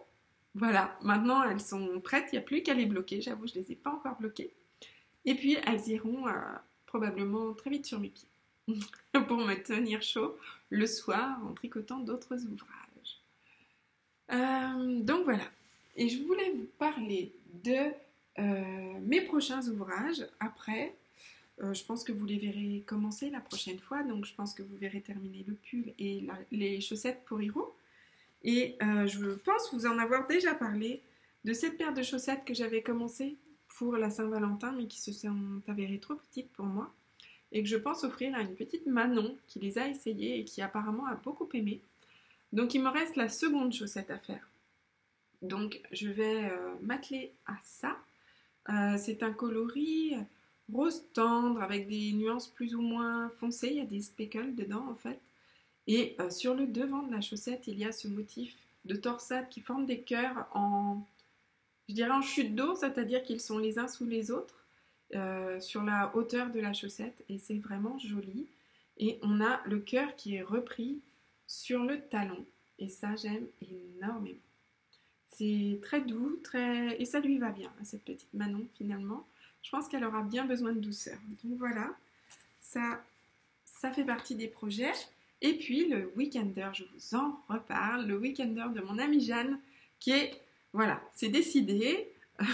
voilà, 0.55 0.97
maintenant 1.01 1.43
elles 1.43 1.61
sont 1.61 1.99
prêtes, 2.01 2.29
il 2.31 2.35
n'y 2.35 2.39
a 2.39 2.45
plus 2.45 2.63
qu'à 2.63 2.73
les 2.73 2.85
bloquer. 2.85 3.21
J'avoue, 3.21 3.47
je 3.47 3.57
ne 3.57 3.63
les 3.63 3.71
ai 3.73 3.75
pas 3.75 3.91
encore 3.91 4.17
bloquées. 4.17 4.53
Et 5.25 5.35
puis 5.35 5.57
elles 5.65 5.87
iront 5.87 6.27
euh, 6.27 6.33
probablement 6.85 7.53
très 7.53 7.69
vite 7.69 7.85
sur 7.85 7.99
mes 7.99 8.09
pieds 8.09 8.27
pour 9.27 9.37
me 9.37 9.55
tenir 9.55 10.01
chaud 10.01 10.37
le 10.69 10.85
soir 10.87 11.39
en 11.45 11.53
tricotant 11.53 11.99
d'autres 11.99 12.37
ouvrages. 12.45 13.19
donc 15.05 15.23
voilà, 15.25 15.43
et 15.95 16.09
je 16.09 16.23
voulais 16.23 16.51
vous 16.51 16.67
parler 16.77 17.33
de 17.63 17.91
euh, 18.39 18.99
mes 19.01 19.21
prochains 19.21 19.67
ouvrages, 19.67 20.25
après, 20.39 20.95
euh, 21.61 21.73
je 21.73 21.83
pense 21.83 22.03
que 22.03 22.11
vous 22.11 22.25
les 22.25 22.37
verrez 22.37 22.83
commencer 22.85 23.29
la 23.29 23.41
prochaine 23.41 23.79
fois, 23.79 24.03
donc 24.03 24.25
je 24.25 24.33
pense 24.33 24.53
que 24.53 24.63
vous 24.63 24.77
verrez 24.77 25.01
terminer 25.01 25.43
le 25.47 25.53
pull 25.53 25.93
et 25.99 26.27
les 26.51 26.81
chaussettes 26.81 27.23
pour 27.25 27.41
Hiro. 27.41 27.75
Et 28.43 28.77
euh, 28.81 29.07
je 29.07 29.31
pense 29.35 29.73
vous 29.73 29.85
en 29.85 29.97
avoir 29.97 30.27
déjà 30.27 30.53
parlé 30.53 31.01
de 31.43 31.53
cette 31.53 31.77
paire 31.77 31.93
de 31.93 32.03
chaussettes 32.03 32.45
que 32.45 32.53
j'avais 32.53 32.81
commencé 32.81 33.37
pour 33.77 33.97
la 33.97 34.09
Saint-Valentin, 34.09 34.71
mais 34.73 34.87
qui 34.87 34.99
se 34.99 35.11
sont 35.11 35.61
avérées 35.67 35.99
trop 35.99 36.15
petites 36.15 36.51
pour 36.51 36.65
moi, 36.65 36.93
et 37.51 37.63
que 37.63 37.69
je 37.69 37.77
pense 37.77 38.03
offrir 38.03 38.35
à 38.35 38.41
une 38.41 38.55
petite 38.55 38.85
Manon 38.85 39.37
qui 39.47 39.59
les 39.59 39.77
a 39.77 39.87
essayées 39.87 40.39
et 40.39 40.45
qui 40.45 40.61
apparemment 40.61 41.05
a 41.07 41.15
beaucoup 41.15 41.49
aimé. 41.53 41.81
Donc 42.53 42.73
il 42.73 42.83
me 42.83 42.89
reste 42.89 43.15
la 43.15 43.29
seconde 43.29 43.73
chaussette 43.73 44.11
à 44.11 44.17
faire. 44.17 44.47
Donc 45.41 45.81
je 45.91 46.09
vais 46.09 46.51
m'atteler 46.81 47.33
à 47.47 47.55
ça. 47.63 47.97
Euh, 48.69 48.95
c'est 48.97 49.23
un 49.23 49.33
coloris 49.33 50.15
rose 50.71 51.03
tendre 51.13 51.61
avec 51.61 51.87
des 51.87 52.13
nuances 52.13 52.47
plus 52.47 52.75
ou 52.75 52.81
moins 52.81 53.29
foncées. 53.39 53.69
Il 53.71 53.77
y 53.77 53.81
a 53.81 53.85
des 53.85 54.01
speckles 54.01 54.55
dedans 54.55 54.87
en 54.89 54.95
fait. 54.95 55.19
Et 55.87 56.15
euh, 56.19 56.29
sur 56.29 56.53
le 56.53 56.67
devant 56.67 57.03
de 57.03 57.11
la 57.11 57.21
chaussette, 57.21 57.67
il 57.67 57.77
y 57.77 57.85
a 57.85 57.91
ce 57.91 58.07
motif 58.07 58.55
de 58.85 58.95
torsade 58.95 59.49
qui 59.49 59.61
forme 59.61 59.85
des 59.85 60.01
cœurs 60.01 60.47
en, 60.53 61.05
je 61.89 61.93
dirais 61.93 62.11
en 62.11 62.21
chute 62.21 62.55
d'eau, 62.55 62.75
c'est-à-dire 62.75 63.23
qu'ils 63.23 63.41
sont 63.41 63.57
les 63.57 63.79
uns 63.79 63.87
sous 63.87 64.05
les 64.05 64.31
autres 64.31 64.65
euh, 65.13 65.59
sur 65.59 65.83
la 65.83 66.15
hauteur 66.15 66.51
de 66.51 66.59
la 66.59 66.73
chaussette. 66.73 67.23
Et 67.29 67.37
c'est 67.37 67.57
vraiment 67.57 67.97
joli. 67.99 68.47
Et 68.97 69.19
on 69.23 69.41
a 69.41 69.61
le 69.65 69.79
cœur 69.79 70.15
qui 70.15 70.35
est 70.35 70.41
repris 70.41 71.01
sur 71.47 71.83
le 71.83 72.01
talon. 72.01 72.45
Et 72.79 72.87
ça, 72.87 73.15
j'aime 73.15 73.47
énormément. 73.61 74.39
C'est 75.27 75.79
très 75.81 76.01
doux, 76.01 76.39
très 76.43 77.01
et 77.01 77.05
ça 77.05 77.19
lui 77.19 77.37
va 77.37 77.49
bien 77.51 77.71
à 77.81 77.83
cette 77.83 78.03
petite 78.03 78.33
Manon 78.33 78.65
finalement. 78.75 79.25
Je 79.63 79.69
pense 79.69 79.87
qu'elle 79.87 80.03
aura 80.03 80.21
bien 80.21 80.45
besoin 80.45 80.73
de 80.73 80.79
douceur. 80.79 81.17
Donc 81.43 81.57
voilà, 81.57 81.89
ça, 82.59 83.03
ça 83.65 83.91
fait 83.91 84.03
partie 84.03 84.35
des 84.35 84.47
projets. 84.47 84.93
Et 85.41 85.53
puis 85.53 85.87
le 85.87 86.11
weekender, 86.15 86.69
je 86.73 86.83
vous 86.83 87.15
en 87.15 87.39
reparle, 87.47 88.05
le 88.05 88.17
weekender 88.17 88.67
de 88.73 88.81
mon 88.81 88.97
amie 88.99 89.23
Jeanne, 89.23 89.59
qui 89.99 90.11
est, 90.11 90.41
voilà, 90.73 91.01
c'est 91.13 91.29
décidé, 91.29 92.11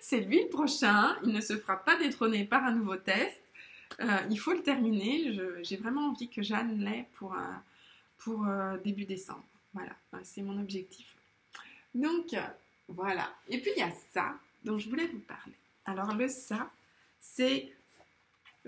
c'est 0.00 0.20
lui 0.20 0.42
le 0.42 0.48
prochain, 0.48 1.16
il 1.24 1.32
ne 1.32 1.40
se 1.40 1.56
fera 1.56 1.76
pas 1.76 1.96
détrôner 1.96 2.44
par 2.44 2.64
un 2.64 2.72
nouveau 2.72 2.96
test, 2.96 3.42
euh, 4.00 4.18
il 4.30 4.38
faut 4.38 4.52
le 4.52 4.62
terminer, 4.62 5.36
j'ai 5.62 5.76
vraiment 5.76 6.10
envie 6.10 6.28
que 6.28 6.42
Jeanne 6.42 6.84
l'ait 6.84 7.08
pour, 7.14 7.36
pour 8.18 8.46
euh, 8.46 8.76
début 8.78 9.04
décembre. 9.04 9.44
Voilà, 9.74 9.96
c'est 10.22 10.42
mon 10.42 10.58
objectif. 10.60 11.16
Donc, 11.94 12.34
voilà. 12.88 13.32
Et 13.48 13.58
puis, 13.58 13.70
il 13.76 13.80
y 13.80 13.82
a 13.82 13.92
ça 14.12 14.34
dont 14.64 14.78
je 14.78 14.88
voulais 14.88 15.06
vous 15.06 15.20
parler. 15.20 15.54
Alors, 15.84 16.14
le 16.14 16.28
ça, 16.28 16.70
c'est 17.20 17.72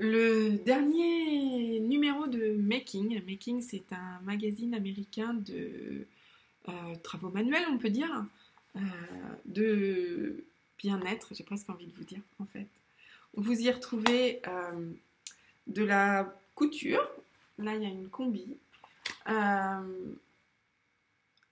le 0.00 0.56
dernier 0.64 1.78
numéro 1.80 2.26
de 2.26 2.52
Making. 2.52 3.22
Making, 3.26 3.60
c'est 3.60 3.92
un 3.92 4.20
magazine 4.22 4.74
américain 4.74 5.34
de 5.34 6.06
euh, 6.68 6.72
travaux 7.02 7.28
manuels, 7.28 7.66
on 7.70 7.76
peut 7.76 7.90
dire, 7.90 8.24
euh, 8.76 8.80
de 9.44 10.44
bien-être, 10.78 11.34
j'ai 11.34 11.44
presque 11.44 11.68
envie 11.68 11.86
de 11.86 11.92
vous 11.92 12.04
dire, 12.04 12.22
en 12.38 12.46
fait. 12.46 12.66
Vous 13.34 13.52
y 13.52 13.70
retrouvez 13.70 14.40
euh, 14.48 14.90
de 15.66 15.84
la 15.84 16.34
couture. 16.54 17.06
Là, 17.58 17.76
il 17.76 17.82
y 17.82 17.86
a 17.86 17.90
une 17.90 18.08
combi 18.08 18.56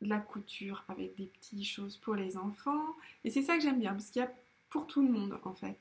la 0.00 0.20
couture 0.20 0.84
avec 0.88 1.16
des 1.16 1.26
petites 1.26 1.64
choses 1.64 1.96
pour 1.96 2.14
les 2.14 2.36
enfants. 2.36 2.86
Et 3.24 3.30
c'est 3.30 3.42
ça 3.42 3.56
que 3.56 3.62
j'aime 3.62 3.80
bien, 3.80 3.92
parce 3.92 4.10
qu'il 4.10 4.22
y 4.22 4.24
a 4.24 4.32
pour 4.70 4.86
tout 4.86 5.02
le 5.02 5.08
monde 5.08 5.38
en 5.44 5.52
fait. 5.52 5.76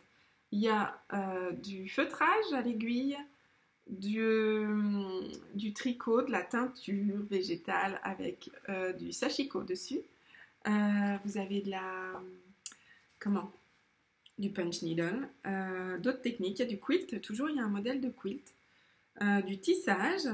Il 0.51 0.59
y 0.59 0.69
a 0.69 1.01
euh, 1.13 1.51
du 1.51 1.89
feutrage 1.89 2.53
à 2.53 2.61
l'aiguille, 2.61 3.17
du, 3.87 4.65
du, 5.53 5.73
tricot, 5.73 6.21
de 6.21 6.31
la 6.31 6.41
teinture 6.41 7.21
végétale 7.29 7.99
avec 8.03 8.49
euh, 8.69 8.93
du 8.93 9.11
sashiko 9.11 9.63
dessus. 9.63 10.01
Euh, 10.67 11.17
vous 11.23 11.37
avez 11.37 11.61
de 11.61 11.71
la... 11.71 12.21
comment? 13.19 13.51
Du 14.37 14.49
punch 14.51 14.83
needle. 14.83 15.27
D'autres 15.99 16.21
techniques. 16.21 16.59
Il 16.59 16.63
y 16.63 16.65
a 16.65 16.67
du 16.67 16.79
quilt, 16.79 17.21
toujours 17.21 17.49
il 17.49 17.55
y 17.55 17.59
a 17.59 17.63
un 17.63 17.69
modèle 17.69 18.01
de 18.01 18.09
quilt. 18.09 18.53
du 19.45 19.57
tissage. 19.57 20.27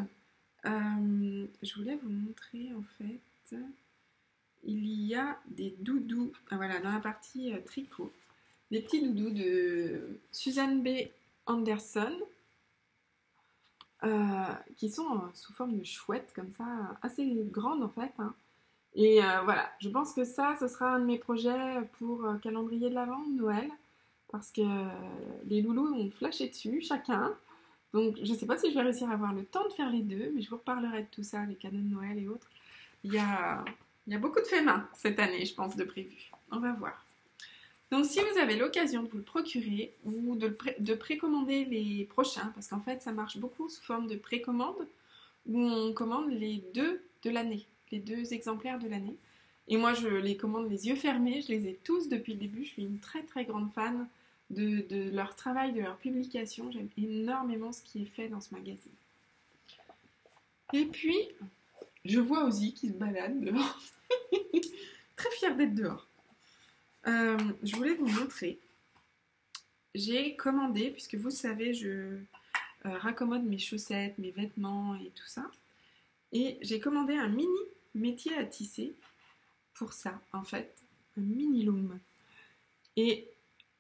je 0.65 1.75
voulais 1.75 1.95
vous 1.95 2.09
montrer 2.09 2.71
en 2.73 2.83
fait 2.97 3.55
il 4.63 4.85
y 4.85 5.15
a 5.15 5.39
des 5.47 5.75
doudous, 5.79 6.31
ah, 6.49 6.55
voilà, 6.55 6.79
dans 6.79 6.91
la 6.91 6.99
partie 6.99 7.53
euh, 7.53 7.59
tricot, 7.65 8.11
des 8.73 8.81
petits 8.81 9.07
doudous 9.07 9.29
de 9.29 10.19
Suzanne 10.31 10.81
B. 10.81 11.07
Anderson, 11.45 12.11
euh, 14.03 14.07
qui 14.77 14.89
sont 14.89 15.21
sous 15.35 15.53
forme 15.53 15.77
de 15.77 15.83
chouette, 15.83 16.33
comme 16.35 16.51
ça, 16.51 16.65
assez 17.03 17.23
grande 17.51 17.83
en 17.83 17.89
fait. 17.89 18.11
Hein. 18.17 18.33
Et 18.95 19.23
euh, 19.23 19.41
voilà, 19.43 19.69
je 19.79 19.89
pense 19.89 20.13
que 20.13 20.25
ça, 20.25 20.57
ce 20.59 20.67
sera 20.67 20.95
un 20.95 20.99
de 20.99 21.05
mes 21.05 21.19
projets 21.19 21.87
pour 21.99 22.25
calendrier 22.41 22.89
de 22.89 22.95
l'Avent, 22.95 23.23
Noël, 23.27 23.69
parce 24.31 24.49
que 24.51 24.61
les 25.45 25.61
loulous 25.61 25.93
ont 25.93 26.09
flashé 26.09 26.49
dessus, 26.49 26.81
chacun, 26.81 27.31
Donc 27.93 28.17
je 28.23 28.31
ne 28.31 28.37
sais 28.37 28.47
pas 28.47 28.57
si 28.57 28.71
je 28.71 28.75
vais 28.75 28.81
réussir 28.81 29.07
à 29.11 29.13
avoir 29.13 29.33
le 29.33 29.45
temps 29.45 29.67
de 29.67 29.73
faire 29.73 29.91
les 29.91 30.01
deux, 30.01 30.31
mais 30.33 30.41
je 30.41 30.49
vous 30.49 30.57
reparlerai 30.57 31.03
de 31.03 31.07
tout 31.11 31.23
ça, 31.23 31.45
les 31.45 31.55
cadeaux 31.55 31.77
de 31.77 31.93
Noël 31.93 32.17
et 32.17 32.27
autres. 32.27 32.49
Il 33.03 33.13
y 33.13 33.19
a, 33.19 33.63
y 34.07 34.15
a 34.15 34.17
beaucoup 34.17 34.39
de 34.39 34.45
faits 34.45 34.65
main 34.65 34.89
cette 34.93 35.19
année, 35.19 35.45
je 35.45 35.53
pense, 35.53 35.75
de 35.75 35.83
prévu. 35.83 36.31
On 36.49 36.57
va 36.57 36.73
voir. 36.73 37.03
Donc 37.93 38.07
si 38.07 38.19
vous 38.19 38.39
avez 38.39 38.55
l'occasion 38.55 39.03
de 39.03 39.07
vous 39.07 39.17
le 39.17 39.23
procurer 39.23 39.93
ou 40.03 40.35
de, 40.35 40.57
de 40.79 40.93
précommander 40.95 41.63
les 41.65 42.05
prochains, 42.05 42.47
parce 42.55 42.67
qu'en 42.67 42.79
fait 42.79 43.03
ça 43.03 43.11
marche 43.11 43.37
beaucoup 43.37 43.69
sous 43.69 43.83
forme 43.83 44.07
de 44.07 44.15
précommande, 44.15 44.87
où 45.45 45.59
on 45.59 45.93
commande 45.93 46.31
les 46.31 46.63
deux 46.73 47.03
de 47.21 47.29
l'année, 47.29 47.67
les 47.91 47.99
deux 47.99 48.33
exemplaires 48.33 48.79
de 48.79 48.87
l'année. 48.87 49.15
Et 49.67 49.77
moi 49.77 49.93
je 49.93 50.07
les 50.07 50.35
commande 50.35 50.71
les 50.71 50.87
yeux 50.87 50.95
fermés, 50.95 51.43
je 51.43 51.49
les 51.49 51.67
ai 51.67 51.79
tous 51.83 52.09
depuis 52.09 52.33
le 52.33 52.39
début, 52.39 52.63
je 52.63 52.69
suis 52.69 52.81
une 52.81 52.97
très 52.97 53.21
très 53.21 53.45
grande 53.45 53.71
fan 53.71 54.07
de, 54.49 55.11
leur 55.13 55.35
travail, 55.35 55.71
de 55.71 55.81
leur 55.81 55.97
publication. 55.97 56.71
J'aime 56.71 56.89
énormément 56.97 57.71
ce 57.71 57.83
qui 57.83 58.01
est 58.01 58.05
fait 58.05 58.27
dans 58.27 58.41
ce 58.41 58.55
magazine. 58.55 58.91
Et 60.73 60.85
puis, 60.85 61.19
je 62.05 62.19
vois 62.19 62.45
Ozzy 62.45 62.73
qui 62.73 62.87
se 62.87 62.93
balade 62.93 63.39
dehors. 63.39 63.79
Très 65.15 65.29
fière 65.37 65.55
d'être 65.55 65.75
dehors. 65.75 66.07
Euh, 67.07 67.37
je 67.63 67.75
voulais 67.75 67.93
vous 67.93 68.07
montrer. 68.07 68.59
J'ai 69.95 70.35
commandé, 70.35 70.89
puisque 70.91 71.15
vous 71.15 71.31
savez, 71.31 71.73
je 71.73 71.89
euh, 71.89 72.17
raccommode 72.83 73.43
mes 73.43 73.59
chaussettes, 73.59 74.17
mes 74.17 74.31
vêtements 74.31 74.95
et 74.95 75.11
tout 75.15 75.27
ça. 75.27 75.49
Et 76.31 76.57
j'ai 76.61 76.79
commandé 76.79 77.13
un 77.13 77.27
mini 77.27 77.47
métier 77.93 78.35
à 78.37 78.45
tisser 78.45 78.93
pour 79.73 79.93
ça, 79.93 80.19
en 80.31 80.43
fait. 80.43 80.73
Un 81.17 81.21
mini 81.21 81.63
loom. 81.63 81.99
Et 82.95 83.27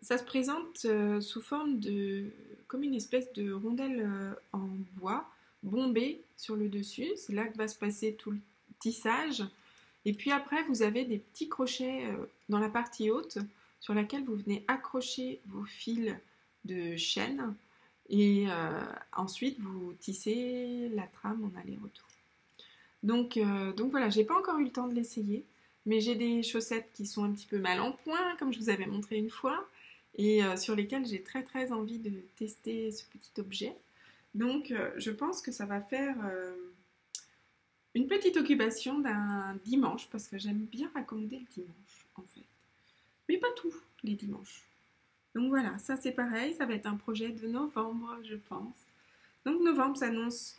ça 0.01 0.17
se 0.17 0.23
présente 0.23 0.85
euh, 0.85 1.21
sous 1.21 1.41
forme 1.41 1.79
de. 1.79 2.31
comme 2.67 2.83
une 2.83 2.95
espèce 2.95 3.31
de 3.33 3.51
rondelle 3.51 4.35
en 4.51 4.67
bois 4.97 5.29
bombée 5.63 6.21
sur 6.37 6.55
le 6.55 6.69
dessus. 6.69 7.09
C'est 7.15 7.33
là 7.33 7.47
que 7.47 7.57
va 7.57 7.67
se 7.67 7.77
passer 7.77 8.13
tout 8.13 8.31
le 8.31 8.39
tissage. 8.79 9.43
Et 10.05 10.13
puis 10.13 10.31
après, 10.31 10.63
vous 10.63 10.81
avez 10.81 11.05
des 11.05 11.17
petits 11.17 11.49
crochets 11.49 12.05
euh, 12.05 12.25
dans 12.49 12.59
la 12.59 12.69
partie 12.69 13.09
haute 13.09 13.37
sur 13.79 13.93
laquelle 13.93 14.23
vous 14.23 14.35
venez 14.35 14.63
accrocher 14.67 15.41
vos 15.47 15.63
fils 15.63 16.13
de 16.65 16.95
chaîne. 16.97 17.55
Et 18.09 18.47
ensuite, 19.13 19.59
vous 19.59 19.93
tissez 19.99 20.89
la 20.93 21.07
trame 21.07 21.43
en 21.43 21.59
aller-retour. 21.59 22.07
Donc, 23.01 23.39
donc 23.75 23.91
voilà, 23.91 24.09
j'ai 24.09 24.23
pas 24.23 24.37
encore 24.37 24.59
eu 24.59 24.65
le 24.65 24.71
temps 24.71 24.87
de 24.87 24.93
l'essayer. 24.93 25.45
Mais 25.85 25.99
j'ai 25.99 26.15
des 26.15 26.43
chaussettes 26.43 26.89
qui 26.93 27.05
sont 27.05 27.23
un 27.23 27.31
petit 27.31 27.47
peu 27.47 27.59
mal 27.59 27.79
en 27.79 27.91
point, 27.91 28.35
comme 28.37 28.53
je 28.53 28.59
vous 28.59 28.69
avais 28.69 28.85
montré 28.85 29.17
une 29.17 29.29
fois 29.29 29.67
et 30.15 30.43
euh, 30.43 30.55
sur 30.55 30.75
lesquels 30.75 31.05
j'ai 31.05 31.21
très 31.21 31.43
très 31.43 31.71
envie 31.71 31.99
de 31.99 32.11
tester 32.35 32.91
ce 32.91 33.03
petit 33.05 33.31
objet. 33.39 33.75
Donc 34.35 34.71
euh, 34.71 34.91
je 34.97 35.11
pense 35.11 35.41
que 35.41 35.51
ça 35.51 35.65
va 35.65 35.81
faire 35.81 36.15
euh, 36.25 36.55
une 37.95 38.07
petite 38.07 38.37
occupation 38.37 38.99
d'un 38.99 39.55
dimanche 39.63 40.07
parce 40.09 40.27
que 40.27 40.37
j'aime 40.37 40.65
bien 40.65 40.89
raccommoder 40.93 41.39
le 41.39 41.45
dimanche 41.53 42.07
en 42.15 42.23
fait. 42.23 42.45
Mais 43.29 43.37
pas 43.37 43.51
tout 43.55 43.73
les 44.03 44.15
dimanches. 44.15 44.63
Donc 45.35 45.49
voilà, 45.49 45.77
ça 45.79 45.97
c'est 45.97 46.11
pareil, 46.11 46.53
ça 46.55 46.65
va 46.65 46.73
être 46.73 46.85
un 46.85 46.97
projet 46.97 47.29
de 47.29 47.47
novembre 47.47 48.17
je 48.23 48.35
pense. 48.35 48.77
Donc 49.45 49.61
novembre 49.61 49.97
s'annonce 49.97 50.55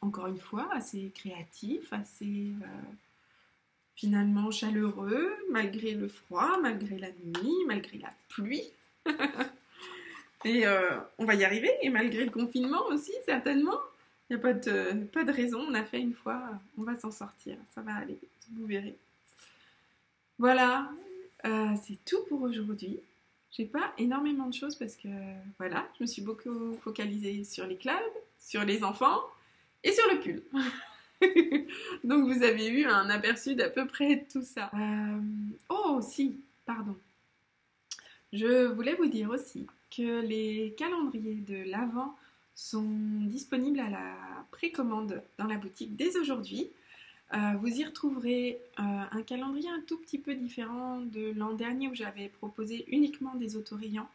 encore 0.00 0.26
une 0.26 0.38
fois 0.38 0.68
assez 0.72 1.10
créatif, 1.14 1.92
assez 1.92 2.52
finalement 3.96 4.50
chaleureux, 4.50 5.34
malgré 5.50 5.92
le 5.92 6.06
froid, 6.06 6.58
malgré 6.60 6.98
la 6.98 7.08
nuit, 7.24 7.64
malgré 7.66 7.98
la 7.98 8.12
pluie. 8.28 8.70
et 10.44 10.66
euh, 10.66 10.98
on 11.18 11.24
va 11.24 11.34
y 11.34 11.44
arriver, 11.44 11.70
et 11.82 11.88
malgré 11.88 12.24
le 12.24 12.30
confinement 12.30 12.86
aussi, 12.88 13.12
certainement. 13.24 13.80
Il 14.28 14.36
n'y 14.36 14.40
a 14.40 14.42
pas 14.42 14.52
de, 14.54 15.04
pas 15.04 15.24
de 15.24 15.32
raison, 15.32 15.60
on 15.60 15.74
a 15.74 15.84
fait 15.84 16.00
une 16.00 16.14
fois, 16.14 16.42
on 16.76 16.82
va 16.82 16.96
s'en 16.96 17.12
sortir, 17.12 17.56
ça 17.74 17.80
va 17.80 17.94
aller, 17.94 18.18
vous 18.52 18.66
verrez. 18.66 18.96
Voilà, 20.38 20.90
euh, 21.44 21.74
c'est 21.86 21.98
tout 22.04 22.24
pour 22.28 22.42
aujourd'hui. 22.42 22.98
J'ai 23.52 23.64
pas 23.64 23.92
énormément 23.98 24.48
de 24.48 24.54
choses 24.54 24.74
parce 24.74 24.96
que 24.96 25.08
voilà, 25.58 25.88
je 25.96 26.04
me 26.04 26.06
suis 26.06 26.22
beaucoup 26.22 26.76
focalisée 26.82 27.44
sur 27.44 27.66
les 27.66 27.76
clubs, 27.76 27.94
sur 28.38 28.64
les 28.64 28.82
enfants 28.84 29.22
et 29.82 29.92
sur 29.92 30.04
le 30.12 30.20
pull. 30.20 30.42
Donc 32.04 32.28
vous 32.30 32.42
avez 32.42 32.66
eu 32.66 32.84
un 32.84 33.08
aperçu 33.08 33.54
d'à 33.54 33.70
peu 33.70 33.86
près 33.86 34.26
tout 34.30 34.42
ça. 34.42 34.70
Euh, 34.74 35.20
oh 35.70 36.00
si, 36.02 36.40
pardon. 36.66 36.96
Je 38.32 38.66
voulais 38.66 38.94
vous 38.94 39.06
dire 39.06 39.30
aussi 39.30 39.66
que 39.96 40.20
les 40.20 40.74
calendriers 40.76 41.36
de 41.36 41.70
l'Avent 41.70 42.14
sont 42.56 42.88
disponibles 43.26 43.78
à 43.78 43.90
la 43.90 44.16
précommande 44.50 45.22
dans 45.38 45.46
la 45.46 45.58
boutique 45.58 45.94
dès 45.94 46.16
aujourd'hui. 46.16 46.70
Euh, 47.34 47.52
vous 47.58 47.68
y 47.68 47.84
retrouverez 47.84 48.58
euh, 48.78 48.82
un 49.10 49.22
calendrier 49.22 49.68
un 49.68 49.82
tout 49.86 49.98
petit 49.98 50.18
peu 50.18 50.34
différent 50.34 51.00
de 51.00 51.32
l'an 51.36 51.52
dernier 51.52 51.88
où 51.88 51.94
j'avais 51.94 52.28
proposé 52.28 52.84
uniquement 52.88 53.34
des 53.34 53.56
autorayants. 53.56 54.08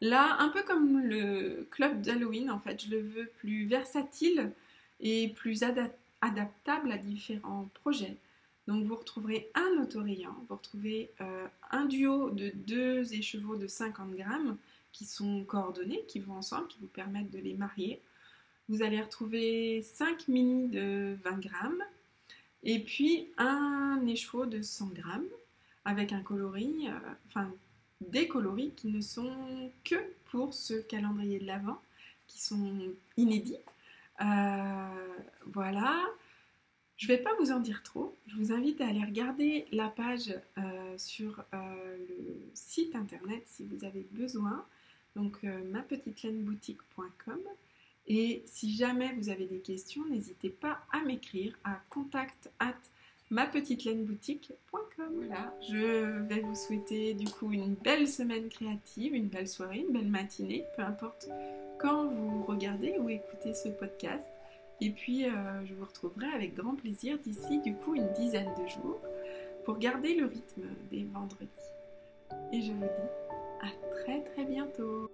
Là, 0.00 0.36
un 0.40 0.48
peu 0.48 0.62
comme 0.62 1.00
le 1.00 1.66
club 1.70 2.02
d'Halloween, 2.02 2.50
en 2.50 2.58
fait, 2.58 2.84
je 2.84 2.90
le 2.90 3.00
veux 3.00 3.26
plus 3.38 3.64
versatile 3.66 4.52
et 5.00 5.28
plus 5.28 5.62
adaptable 5.62 6.92
à 6.92 6.98
différents 6.98 7.70
projets. 7.74 8.16
Donc 8.66 8.84
vous 8.84 8.96
retrouverez 8.96 9.50
un 9.54 9.82
autorayon, 9.82 10.30
vous 10.48 10.56
retrouvez 10.56 11.10
euh, 11.20 11.46
un 11.70 11.86
duo 11.86 12.30
de 12.30 12.52
deux 12.54 13.14
écheveaux 13.14 13.56
de 13.56 13.66
50 13.66 14.12
grammes 14.12 14.56
qui 14.92 15.04
sont 15.04 15.44
coordonnés, 15.44 16.04
qui 16.08 16.20
vont 16.20 16.34
ensemble, 16.34 16.68
qui 16.68 16.78
vous 16.80 16.88
permettent 16.88 17.30
de 17.30 17.38
les 17.38 17.54
marier. 17.54 18.02
Vous 18.68 18.82
allez 18.82 19.00
retrouver 19.00 19.82
5 19.82 20.28
mini 20.28 20.68
de 20.68 21.16
20 21.24 21.40
grammes 21.40 21.82
et 22.62 22.78
puis 22.78 23.28
un 23.38 24.04
écheveau 24.06 24.46
de 24.46 24.62
100 24.62 24.88
grammes 24.88 25.26
avec 25.84 26.12
un 26.12 26.22
coloris, 26.22 26.88
euh, 26.88 26.98
enfin 27.26 27.52
des 28.00 28.28
coloris 28.28 28.72
qui 28.76 28.88
ne 28.88 29.00
sont 29.00 29.72
que 29.84 29.96
pour 30.30 30.54
ce 30.54 30.74
calendrier 30.74 31.38
de 31.38 31.46
l'Avent, 31.46 31.80
qui 32.26 32.40
sont 32.40 32.94
inédits. 33.16 33.58
Euh, 34.20 35.18
voilà. 35.46 36.00
Je 36.96 37.10
ne 37.10 37.16
vais 37.16 37.22
pas 37.22 37.34
vous 37.40 37.50
en 37.50 37.60
dire 37.60 37.82
trop. 37.82 38.16
Je 38.26 38.36
vous 38.36 38.52
invite 38.52 38.80
à 38.80 38.86
aller 38.86 39.04
regarder 39.04 39.66
la 39.72 39.88
page 39.88 40.34
euh, 40.58 40.98
sur 40.98 41.42
le 41.52 42.50
site 42.54 42.94
internet 42.94 43.42
si 43.46 43.64
vous 43.64 43.84
avez 43.84 44.06
besoin. 44.12 44.64
Donc 45.16 45.38
euh, 45.44 45.62
mapetitelainneboutique.com. 45.70 47.40
Et 48.06 48.42
si 48.46 48.74
jamais 48.74 49.12
vous 49.12 49.28
avez 49.28 49.46
des 49.46 49.60
questions, 49.60 50.04
n'hésitez 50.06 50.50
pas 50.50 50.80
à 50.92 51.00
m'écrire 51.02 51.56
à 51.64 51.80
contact 51.90 52.50
at. 52.58 52.74
Voilà, 55.14 55.54
je 55.70 56.18
vais 56.26 56.40
vous 56.40 56.56
souhaiter 56.56 57.14
du 57.14 57.26
coup 57.26 57.52
une 57.52 57.74
belle 57.74 58.08
semaine 58.08 58.48
créative, 58.48 59.14
une 59.14 59.28
belle 59.28 59.46
soirée, 59.46 59.84
une 59.86 59.92
belle 59.92 60.08
matinée, 60.08 60.64
peu 60.74 60.82
importe 60.82 61.28
quand 61.80 62.06
vous 62.06 62.42
regardez 62.42 62.98
ou 62.98 63.08
écoutez 63.08 63.54
ce 63.54 63.68
podcast. 63.68 64.26
Et 64.80 64.90
puis, 64.90 65.26
euh, 65.26 65.30
je 65.64 65.74
vous 65.74 65.84
retrouverai 65.84 66.26
avec 66.34 66.54
grand 66.54 66.74
plaisir 66.74 67.18
d'ici, 67.18 67.60
du 67.60 67.74
coup, 67.74 67.94
une 67.94 68.10
dizaine 68.12 68.50
de 68.58 68.66
jours 68.66 69.00
pour 69.64 69.78
garder 69.78 70.14
le 70.14 70.26
rythme 70.26 70.62
des 70.90 71.04
vendredis. 71.04 71.48
Et 72.52 72.62
je 72.62 72.72
vous 72.72 72.80
dis 72.80 73.19
à 73.60 73.68
très 73.90 74.22
très 74.22 74.44
bientôt 74.44 75.10